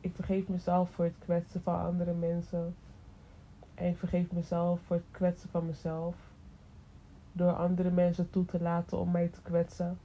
Ik 0.01 0.15
vergeef 0.15 0.49
mezelf 0.49 0.91
voor 0.91 1.05
het 1.05 1.19
kwetsen 1.19 1.63
van 1.63 1.81
andere 1.81 2.13
mensen. 2.13 2.75
En 3.75 3.89
ik 3.89 3.99
vergeef 3.99 4.33
mezelf 4.33 4.81
voor 4.81 4.97
het 4.97 5.11
kwetsen 5.11 5.49
van 5.49 5.67
mezelf. 5.67 6.17
Door 7.33 7.53
andere 7.53 7.91
mensen 7.91 8.31
toe 8.31 8.45
te 8.45 8.61
laten 8.61 8.99
om 8.99 9.11
mij 9.11 9.29
te 9.29 9.43
kwetsen. 9.43 9.99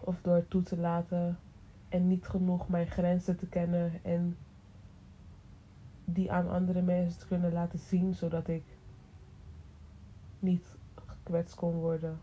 Of 0.00 0.20
door 0.22 0.48
toe 0.48 0.62
te 0.62 0.76
laten 0.76 1.38
en 1.88 2.08
niet 2.08 2.26
genoeg 2.26 2.68
mijn 2.68 2.86
grenzen 2.86 3.36
te 3.36 3.46
kennen 3.46 3.92
en 4.02 4.36
die 6.04 6.32
aan 6.32 6.50
andere 6.50 6.82
mensen 6.82 7.20
te 7.20 7.26
kunnen 7.26 7.52
laten 7.52 7.78
zien, 7.78 8.14
zodat 8.14 8.48
ik 8.48 8.64
niet 10.38 10.76
gekwetst 11.06 11.54
kon 11.54 11.74
worden. 11.74 12.20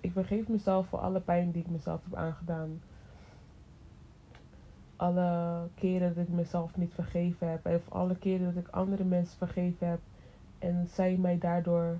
Ik 0.00 0.12
vergeef 0.12 0.48
mezelf 0.48 0.88
voor 0.88 0.98
alle 0.98 1.20
pijn 1.20 1.50
die 1.50 1.62
ik 1.62 1.70
mezelf 1.70 2.04
heb 2.04 2.14
aangedaan. 2.14 2.80
Alle 4.96 5.68
keren 5.74 6.14
dat 6.14 6.24
ik 6.24 6.32
mezelf 6.32 6.76
niet 6.76 6.94
vergeven 6.94 7.50
heb. 7.50 7.66
Of 7.66 7.90
alle 7.90 8.16
keren 8.16 8.54
dat 8.54 8.64
ik 8.64 8.70
andere 8.70 9.04
mensen 9.04 9.38
vergeven 9.38 9.88
heb. 9.88 10.00
En 10.58 10.88
zij 10.88 11.16
mij 11.16 11.38
daardoor 11.38 11.98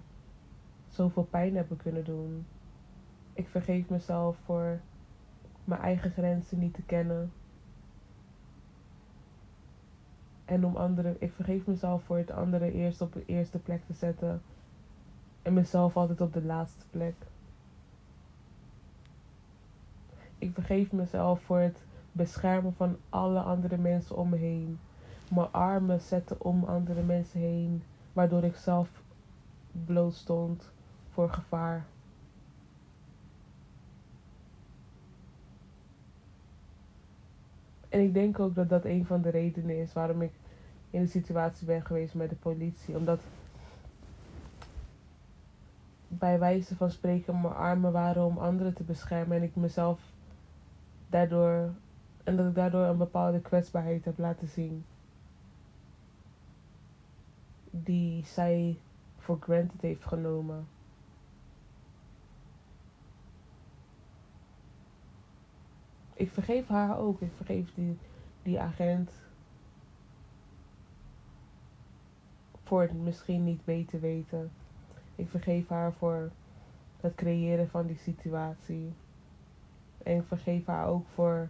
zoveel 0.88 1.24
pijn 1.24 1.56
hebben 1.56 1.76
kunnen 1.76 2.04
doen. 2.04 2.46
Ik 3.32 3.48
vergeef 3.48 3.88
mezelf 3.88 4.36
voor 4.44 4.80
mijn 5.64 5.80
eigen 5.80 6.10
grenzen 6.10 6.58
niet 6.58 6.74
te 6.74 6.82
kennen. 6.82 7.32
En 10.48 10.64
om 10.64 10.76
anderen, 10.76 11.16
ik 11.18 11.32
vergeef 11.32 11.66
mezelf 11.66 12.02
voor 12.02 12.16
het 12.16 12.30
andere 12.30 12.72
eerst 12.72 13.00
op 13.00 13.12
de 13.12 13.22
eerste 13.26 13.58
plek 13.58 13.80
te 13.86 13.92
zetten. 13.92 14.42
En 15.42 15.52
mezelf 15.52 15.96
altijd 15.96 16.20
op 16.20 16.32
de 16.32 16.42
laatste 16.42 16.84
plek. 16.90 17.14
Ik 20.38 20.52
vergeef 20.52 20.92
mezelf 20.92 21.42
voor 21.42 21.58
het 21.58 21.82
beschermen 22.12 22.74
van 22.74 22.96
alle 23.08 23.40
andere 23.40 23.76
mensen 23.76 24.16
om 24.16 24.28
me 24.28 24.36
heen. 24.36 24.78
Mijn 25.30 25.52
armen 25.52 26.00
zetten 26.00 26.40
om 26.40 26.64
andere 26.64 27.02
mensen 27.02 27.40
heen, 27.40 27.82
waardoor 28.12 28.44
ik 28.44 28.56
zelf 28.56 29.02
bloot 29.84 30.14
stond 30.14 30.72
voor 31.08 31.30
gevaar. 31.30 31.86
En 37.88 38.00
ik 38.00 38.14
denk 38.14 38.38
ook 38.38 38.54
dat 38.54 38.68
dat 38.68 38.84
een 38.84 39.06
van 39.06 39.22
de 39.22 39.30
redenen 39.30 39.80
is 39.80 39.92
waarom 39.92 40.22
ik 40.22 40.32
in 40.90 41.00
de 41.00 41.08
situatie 41.08 41.66
ben 41.66 41.86
geweest 41.86 42.14
met 42.14 42.30
de 42.30 42.36
politie. 42.36 42.96
Omdat 42.96 43.20
bij 46.08 46.38
wijze 46.38 46.76
van 46.76 46.90
spreken 46.90 47.40
mijn 47.40 47.54
armen 47.54 47.92
waren 47.92 48.24
om 48.24 48.38
anderen 48.38 48.74
te 48.74 48.82
beschermen 48.82 49.36
en 49.36 49.42
ik 49.42 49.56
mezelf 49.56 50.00
daardoor 51.08 51.70
en 52.24 52.36
dat 52.36 52.46
ik 52.46 52.54
daardoor 52.54 52.84
een 52.84 52.96
bepaalde 52.96 53.40
kwetsbaarheid 53.40 54.04
heb 54.04 54.18
laten 54.18 54.48
zien. 54.48 54.84
Die 57.70 58.24
zij 58.24 58.78
voor 59.18 59.38
granted 59.40 59.80
heeft 59.80 60.04
genomen. 60.04 60.66
Ik 66.14 66.30
vergeef 66.30 66.68
haar 66.68 66.98
ook. 66.98 67.20
Ik 67.20 67.32
vergeef 67.36 67.74
die, 67.74 67.98
die 68.42 68.60
agent. 68.60 69.10
Voor 72.68 72.82
het 72.82 72.92
misschien 72.92 73.44
niet 73.44 73.64
weten 73.64 74.00
weten. 74.00 74.50
Ik 75.16 75.28
vergeef 75.28 75.68
haar 75.68 75.92
voor 75.92 76.30
het 77.00 77.14
creëren 77.14 77.68
van 77.68 77.86
die 77.86 77.96
situatie. 77.96 78.92
En 80.02 80.16
ik 80.16 80.24
vergeef 80.26 80.66
haar 80.66 80.86
ook 80.86 81.06
voor 81.14 81.48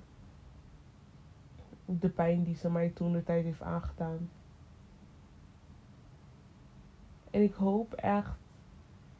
de 1.84 2.08
pijn 2.08 2.44
die 2.44 2.54
ze 2.56 2.70
mij 2.70 2.88
toen 2.88 3.12
de 3.12 3.24
tijd 3.24 3.44
heeft 3.44 3.62
aangedaan. 3.62 4.30
En 7.30 7.42
ik 7.42 7.54
hoop 7.54 7.92
echt, 7.92 8.36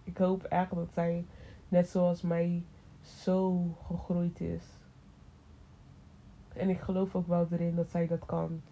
ik 0.05 0.17
hoop 0.17 0.43
echt 0.43 0.75
dat 0.75 0.93
zij 0.93 1.25
net 1.69 1.89
zoals 1.89 2.23
mij 2.23 2.63
zo 3.03 3.65
gegroeid 3.87 4.41
is. 4.41 4.65
En 6.53 6.69
ik 6.69 6.81
geloof 6.81 7.15
ook 7.15 7.27
wel 7.27 7.47
erin 7.51 7.75
dat 7.75 7.91
zij 7.91 8.07
dat 8.07 8.27
kan. 8.27 8.63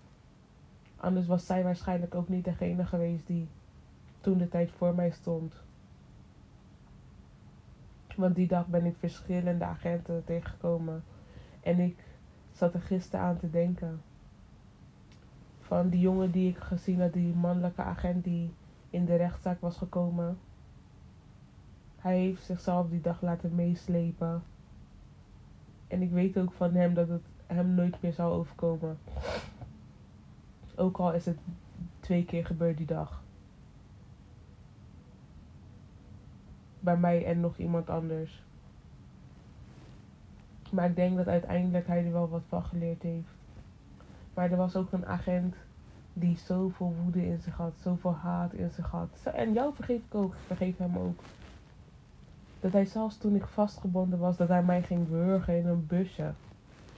Anders 0.97 1.27
was 1.27 1.47
zij 1.47 1.63
waarschijnlijk 1.63 2.15
ook 2.15 2.29
niet 2.29 2.45
degene 2.45 2.87
geweest 2.87 3.27
die 3.27 3.49
toen 4.21 4.39
de 4.39 4.49
tijd 4.49 4.71
voor 4.71 4.95
mij 4.95 5.11
stond. 5.11 5.55
Want 8.17 8.35
die 8.35 8.47
dag 8.47 8.67
ben 8.67 8.85
ik 8.85 8.97
verschillende 8.99 9.65
agenten 9.65 10.25
tegengekomen. 10.25 11.05
En 11.61 11.79
ik 11.79 12.05
zat 12.53 12.75
er 12.75 12.81
gisteren 12.81 13.25
aan 13.25 13.37
te 13.37 13.51
denken. 13.51 14.03
Van 15.61 15.89
die 15.89 16.01
jongen 16.01 16.31
die 16.31 16.51
ik 16.51 16.59
gezien 16.59 17.01
had, 17.01 17.13
die 17.13 17.35
mannelijke 17.35 17.83
agent 17.83 18.25
die 18.25 18.51
in 18.91 19.05
de 19.05 19.17
rechtszaak 19.17 19.61
was 19.61 19.77
gekomen. 19.77 20.39
Hij 21.97 22.19
heeft 22.19 22.45
zichzelf 22.45 22.89
die 22.89 23.01
dag 23.01 23.23
laten 23.23 23.55
meeslepen. 23.55 24.43
En 25.89 26.03
ik 26.03 26.11
weet 26.11 26.39
ook 26.39 26.53
van 26.53 26.75
hem 26.75 26.95
dat 26.95 27.09
het 27.09 27.23
hem 27.47 27.75
nooit 27.75 28.03
meer 28.03 28.13
zou 28.13 28.33
overkomen. 28.33 28.99
Ook 30.77 30.99
al 30.99 31.13
is 31.13 31.27
het 31.27 31.39
twee 32.01 32.25
keer 32.25 32.47
gebeurd 32.47 32.77
die 32.77 32.87
dag. 32.87 33.23
Bij 36.81 36.97
mij 36.97 37.25
en 37.27 37.41
nog 37.41 37.57
iemand 37.57 37.91
anders. 37.91 38.45
Maar 40.71 40.89
ik 40.89 40.97
denk 40.97 41.17
dat 41.17 41.27
uiteindelijk 41.27 41.87
hij 41.87 42.05
er 42.05 42.13
wel 42.13 42.29
wat 42.29 42.43
van 42.49 42.65
geleerd 42.65 43.03
heeft. 43.03 43.29
Maar 44.35 44.51
er 44.51 44.57
was 44.57 44.77
ook 44.77 44.93
een 44.93 45.07
agent 45.07 45.55
die 46.13 46.37
zoveel 46.37 46.95
woede 47.03 47.27
in 47.27 47.41
zich 47.41 47.57
had, 47.57 47.79
zoveel 47.79 48.15
haat 48.15 48.53
in 48.53 48.71
zich 48.71 48.91
had. 48.91 49.21
En 49.35 49.53
jou 49.53 49.75
vergeef 49.75 50.05
ik 50.05 50.15
ook, 50.15 50.35
vergeef 50.47 50.77
hem 50.77 50.99
ook. 50.99 51.21
Dat 52.61 52.73
hij 52.73 52.85
zelfs 52.85 53.19
toen 53.19 53.35
ik 53.35 53.47
vastgebonden 53.47 54.19
was, 54.19 54.37
dat 54.37 54.49
hij 54.49 54.63
mij 54.63 54.83
ging 54.83 55.09
wurgen 55.09 55.59
in 55.59 55.67
een 55.67 55.87
busje. 55.87 56.33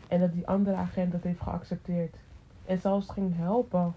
En 0.08 0.20
dat 0.20 0.32
die 0.32 0.46
andere 0.46 0.76
agent 0.76 1.12
dat 1.12 1.22
heeft 1.22 1.40
geaccepteerd. 1.40 2.16
En 2.68 2.80
zelfs 2.80 3.08
ging 3.08 3.36
helpen. 3.36 3.94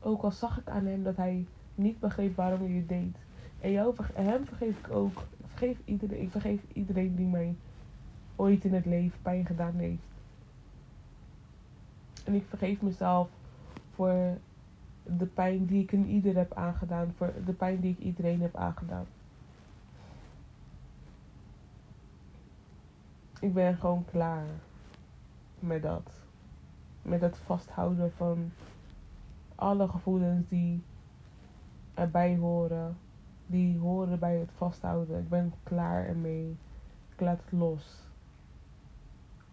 Ook 0.00 0.22
al 0.22 0.30
zag 0.30 0.58
ik 0.58 0.68
aan 0.68 0.86
hem 0.86 1.02
dat 1.02 1.16
hij 1.16 1.46
niet 1.74 2.00
begreep 2.00 2.36
waarom 2.36 2.60
hij 2.60 2.76
het 2.76 2.88
deed. 2.88 3.16
En 3.60 3.70
jou, 3.70 3.94
hem 4.14 4.46
vergeef 4.46 4.78
ik 4.78 4.90
ook 4.90 5.24
vergeef 5.40 5.78
iedereen, 5.84 6.22
ik 6.22 6.30
vergeef 6.30 6.60
iedereen 6.72 7.14
die 7.16 7.26
mij 7.26 7.56
ooit 8.36 8.64
in 8.64 8.74
het 8.74 8.86
leven 8.86 9.18
pijn 9.22 9.46
gedaan 9.46 9.74
heeft. 9.74 10.02
En 12.24 12.34
ik 12.34 12.44
vergeef 12.48 12.82
mezelf 12.82 13.28
voor 13.94 14.38
de 15.02 15.26
pijn 15.26 15.66
die 15.66 15.82
ik 15.82 15.92
in 15.92 16.06
ieder 16.06 16.36
heb 16.36 16.52
aangedaan. 16.54 17.14
Voor 17.16 17.32
de 17.44 17.52
pijn 17.52 17.80
die 17.80 17.92
ik 17.92 17.98
iedereen 17.98 18.40
heb 18.40 18.56
aangedaan. 18.56 19.06
Ik 23.40 23.54
ben 23.54 23.76
gewoon 23.76 24.04
klaar 24.10 24.46
met 25.58 25.82
dat. 25.82 26.10
Met 27.02 27.20
het 27.20 27.36
vasthouden 27.36 28.12
van 28.12 28.52
alle 29.54 29.88
gevoelens 29.88 30.48
die 30.48 30.82
erbij 31.94 32.36
horen 32.36 32.96
die 33.46 33.78
horen 33.78 34.18
bij 34.18 34.36
het 34.36 34.50
vasthouden. 34.56 35.18
Ik 35.18 35.28
ben 35.28 35.52
klaar 35.62 36.06
ermee. 36.06 36.56
Ik 37.12 37.20
laat 37.20 37.40
het 37.44 37.52
los. 37.52 38.02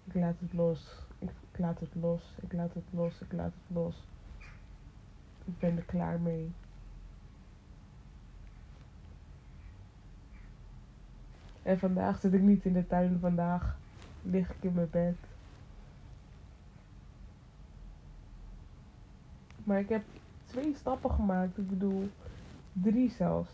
Ik 0.04 0.14
laat 0.14 0.40
het 0.40 0.54
los. 0.54 1.06
Ik, 1.20 1.30
laat 1.58 1.80
het 1.80 1.96
los. 1.96 2.22
Ik 2.42 2.54
laat 2.54 2.74
het 2.74 2.84
los. 2.90 3.22
Ik 3.22 3.32
laat 3.32 3.52
het 3.54 3.76
los. 3.76 4.08
Ik 5.46 5.60
ben 5.60 5.78
er 5.78 5.84
klaar 5.84 6.20
mee. 6.20 6.52
En 11.62 11.80
vandaag 11.80 12.20
zit 12.20 12.34
ik 12.34 12.42
niet 12.42 12.66
in 12.66 12.74
de 12.74 12.88
tuin. 12.88 13.20
Vandaag 13.20 13.78
lig 14.22 14.50
ik 14.50 14.64
in 14.64 14.74
mijn 14.74 14.90
bed. 14.90 15.16
Maar 19.64 19.80
ik 19.80 19.90
heb 19.90 20.04
twee 20.46 20.76
stappen 20.76 21.12
gemaakt. 21.12 21.58
Ik 21.58 21.70
bedoel, 21.70 22.10
drie 22.74 23.10
zelfs 23.10 23.52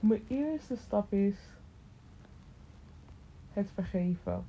Mijn 0.00 0.22
eerste 0.28 0.76
stap 0.76 1.12
is 1.12 1.36
het 3.52 3.70
vergeven. 3.74 4.44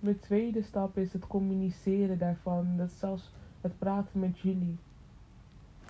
Mijn 0.00 0.20
tweede 0.20 0.62
stap 0.62 0.98
is 0.98 1.12
het 1.12 1.26
communiceren 1.26 2.18
daarvan. 2.18 2.76
Dat 2.76 2.90
zelfs 2.90 3.32
het 3.60 3.78
praten 3.78 4.20
met 4.20 4.38
jullie. 4.38 4.76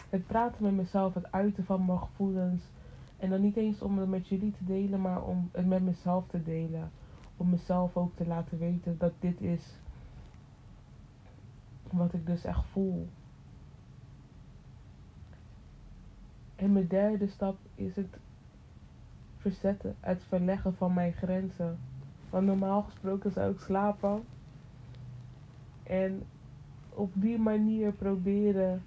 Het 0.09 0.27
praten 0.27 0.63
met 0.63 0.73
mezelf, 0.73 1.15
het 1.15 1.33
uiten 1.33 1.65
van 1.65 1.85
mijn 1.85 1.99
gevoelens. 1.99 2.63
En 3.19 3.31
dan 3.31 3.41
niet 3.41 3.57
eens 3.57 3.83
om 3.83 3.99
het 3.99 4.09
met 4.09 4.29
jullie 4.29 4.53
te 4.53 4.65
delen, 4.65 5.01
maar 5.01 5.23
om 5.23 5.49
het 5.53 5.67
met 5.67 5.83
mezelf 5.83 6.27
te 6.29 6.43
delen. 6.43 6.91
Om 7.37 7.51
mezelf 7.51 7.97
ook 7.97 8.17
te 8.17 8.27
laten 8.27 8.59
weten 8.59 8.99
dat 8.99 9.13
dit 9.21 9.41
is 9.41 9.63
wat 11.93 12.13
ik 12.13 12.27
dus 12.27 12.45
echt 12.45 12.65
voel. 12.73 13.09
En 16.57 16.73
mijn 16.73 16.87
derde 16.87 17.29
stap 17.29 17.57
is 17.75 17.97
het 17.97 18.19
verzetten, 19.37 19.95
het 20.01 20.23
verleggen 20.29 20.75
van 20.75 20.95
mijn 20.95 21.13
grenzen. 21.13 21.79
Want 22.31 22.47
normaal 22.47 22.83
gesproken 22.83 23.33
zou 23.33 23.53
ik 23.53 23.61
slapen. 23.61 24.23
En 25.83 26.23
op 26.89 27.13
die 27.15 27.39
manier 27.39 27.93
proberen 27.93 28.83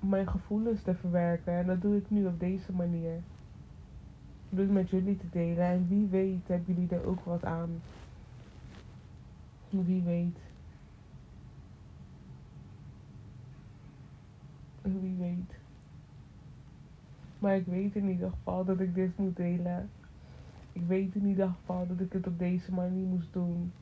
mijn 0.00 0.28
gevoelens 0.28 0.82
te 0.82 0.94
verwerken. 0.94 1.52
En 1.52 1.66
dat 1.66 1.82
doe 1.82 1.96
ik 1.96 2.10
nu 2.10 2.26
op 2.26 2.40
deze 2.40 2.72
manier. 2.72 3.20
Doe 4.48 4.60
het 4.60 4.72
met 4.72 4.90
jullie 4.90 5.16
te 5.16 5.28
delen. 5.30 5.64
En 5.64 5.88
wie 5.88 6.06
weet 6.06 6.48
hebben 6.48 6.74
jullie 6.74 6.90
er 6.90 7.04
ook 7.04 7.20
wat 7.24 7.44
aan. 7.44 7.82
Wie 9.68 10.02
weet. 10.02 10.47
Wie 14.92 15.16
weet. 15.16 15.58
Maar 17.38 17.56
ik 17.56 17.66
weet 17.66 17.94
in 17.94 18.08
ieder 18.08 18.30
geval 18.30 18.64
dat 18.64 18.80
ik 18.80 18.94
dit 18.94 19.18
moet 19.18 19.36
delen. 19.36 19.90
Ik 20.72 20.82
weet 20.86 21.14
in 21.14 21.26
ieder 21.26 21.48
geval 21.48 21.86
dat 21.86 22.00
ik 22.00 22.12
het 22.12 22.26
op 22.26 22.38
deze 22.38 22.72
manier 22.72 23.06
moest 23.06 23.32
doen. 23.32 23.72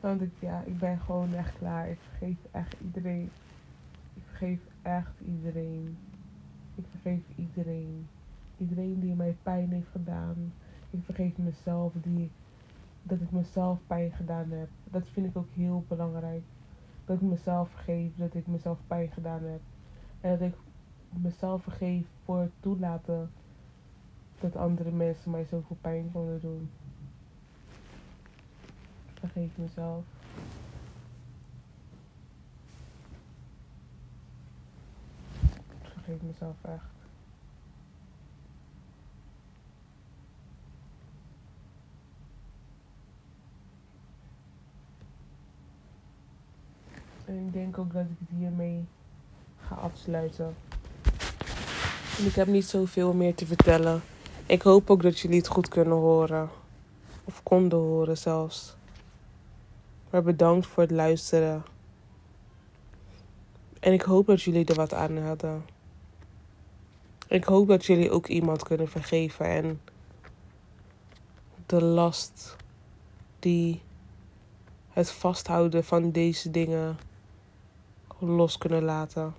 Want 0.00 0.22
ik, 0.22 0.30
ja, 0.40 0.62
ik 0.66 0.78
ben 0.78 0.98
gewoon 0.98 1.34
echt 1.34 1.58
klaar. 1.58 1.88
Ik 1.88 1.98
vergeef 2.08 2.36
echt 2.50 2.76
iedereen. 2.84 3.30
Ik 4.14 4.22
vergeef 4.26 4.60
echt 4.82 5.20
iedereen. 5.20 5.96
Ik 6.74 6.84
vergeef 6.90 7.22
iedereen. 7.36 8.06
Iedereen 8.58 9.00
die 9.00 9.14
mij 9.14 9.36
pijn 9.42 9.70
heeft 9.70 9.90
gedaan. 9.92 10.52
Ik 10.90 11.00
vergeef 11.04 11.38
mezelf 11.38 11.92
die, 12.02 12.30
dat 13.02 13.20
ik 13.20 13.30
mezelf 13.30 13.78
pijn 13.86 14.12
gedaan 14.12 14.50
heb. 14.50 14.68
Dat 14.84 15.08
vind 15.12 15.26
ik 15.26 15.36
ook 15.36 15.48
heel 15.54 15.84
belangrijk. 15.88 16.42
Dat 17.04 17.16
ik 17.16 17.22
mezelf 17.22 17.70
vergeef 17.70 18.16
dat 18.16 18.34
ik 18.34 18.46
mezelf 18.46 18.78
pijn 18.86 19.10
gedaan 19.10 19.42
heb. 19.42 19.60
En 20.20 20.30
dat 20.30 20.48
ik 20.48 20.54
mezelf 21.08 21.62
vergeef 21.62 22.06
voor 22.24 22.40
het 22.40 22.52
toelaten 22.60 23.30
dat 24.40 24.56
andere 24.56 24.90
mensen 24.90 25.30
mij 25.30 25.44
zoveel 25.44 25.76
pijn 25.80 26.10
konden 26.12 26.40
doen. 26.40 26.70
Ik 29.12 29.18
vergeef 29.18 29.50
mezelf. 29.56 30.04
Ik 35.82 35.88
vergeef 35.92 36.22
mezelf 36.22 36.56
echt. 36.62 36.97
En 47.28 47.36
ik 47.46 47.52
denk 47.52 47.78
ook 47.78 47.92
dat 47.92 48.02
ik 48.02 48.16
het 48.18 48.38
hiermee 48.38 48.84
ga 49.60 49.74
afsluiten. 49.74 50.54
En 52.18 52.26
ik 52.26 52.34
heb 52.34 52.46
niet 52.46 52.64
zoveel 52.64 53.12
meer 53.12 53.34
te 53.34 53.46
vertellen. 53.46 54.02
Ik 54.46 54.62
hoop 54.62 54.90
ook 54.90 55.02
dat 55.02 55.18
jullie 55.18 55.38
het 55.38 55.48
goed 55.48 55.68
kunnen 55.68 55.96
horen. 55.96 56.48
Of 57.24 57.42
konden 57.42 57.78
horen 57.78 58.18
zelfs. 58.18 58.76
Maar 60.10 60.22
bedankt 60.22 60.66
voor 60.66 60.82
het 60.82 60.92
luisteren. 60.92 61.62
En 63.80 63.92
ik 63.92 64.02
hoop 64.02 64.26
dat 64.26 64.42
jullie 64.42 64.64
er 64.64 64.74
wat 64.74 64.94
aan 64.94 65.18
hadden. 65.18 65.64
Ik 67.26 67.44
hoop 67.44 67.68
dat 67.68 67.84
jullie 67.84 68.10
ook 68.10 68.26
iemand 68.26 68.62
kunnen 68.62 68.88
vergeven 68.88 69.46
en 69.46 69.80
de 71.66 71.82
last 71.82 72.56
die 73.38 73.82
het 74.88 75.10
vasthouden 75.10 75.84
van 75.84 76.10
deze 76.10 76.50
dingen 76.50 76.98
los 78.18 78.58
kunnen 78.58 78.82
laten. 78.82 79.34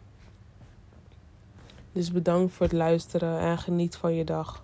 Dus 1.92 2.12
bedankt 2.12 2.54
voor 2.54 2.66
het 2.66 2.76
luisteren 2.76 3.40
en 3.40 3.58
geniet 3.58 3.96
van 3.96 4.14
je 4.14 4.24
dag. 4.24 4.64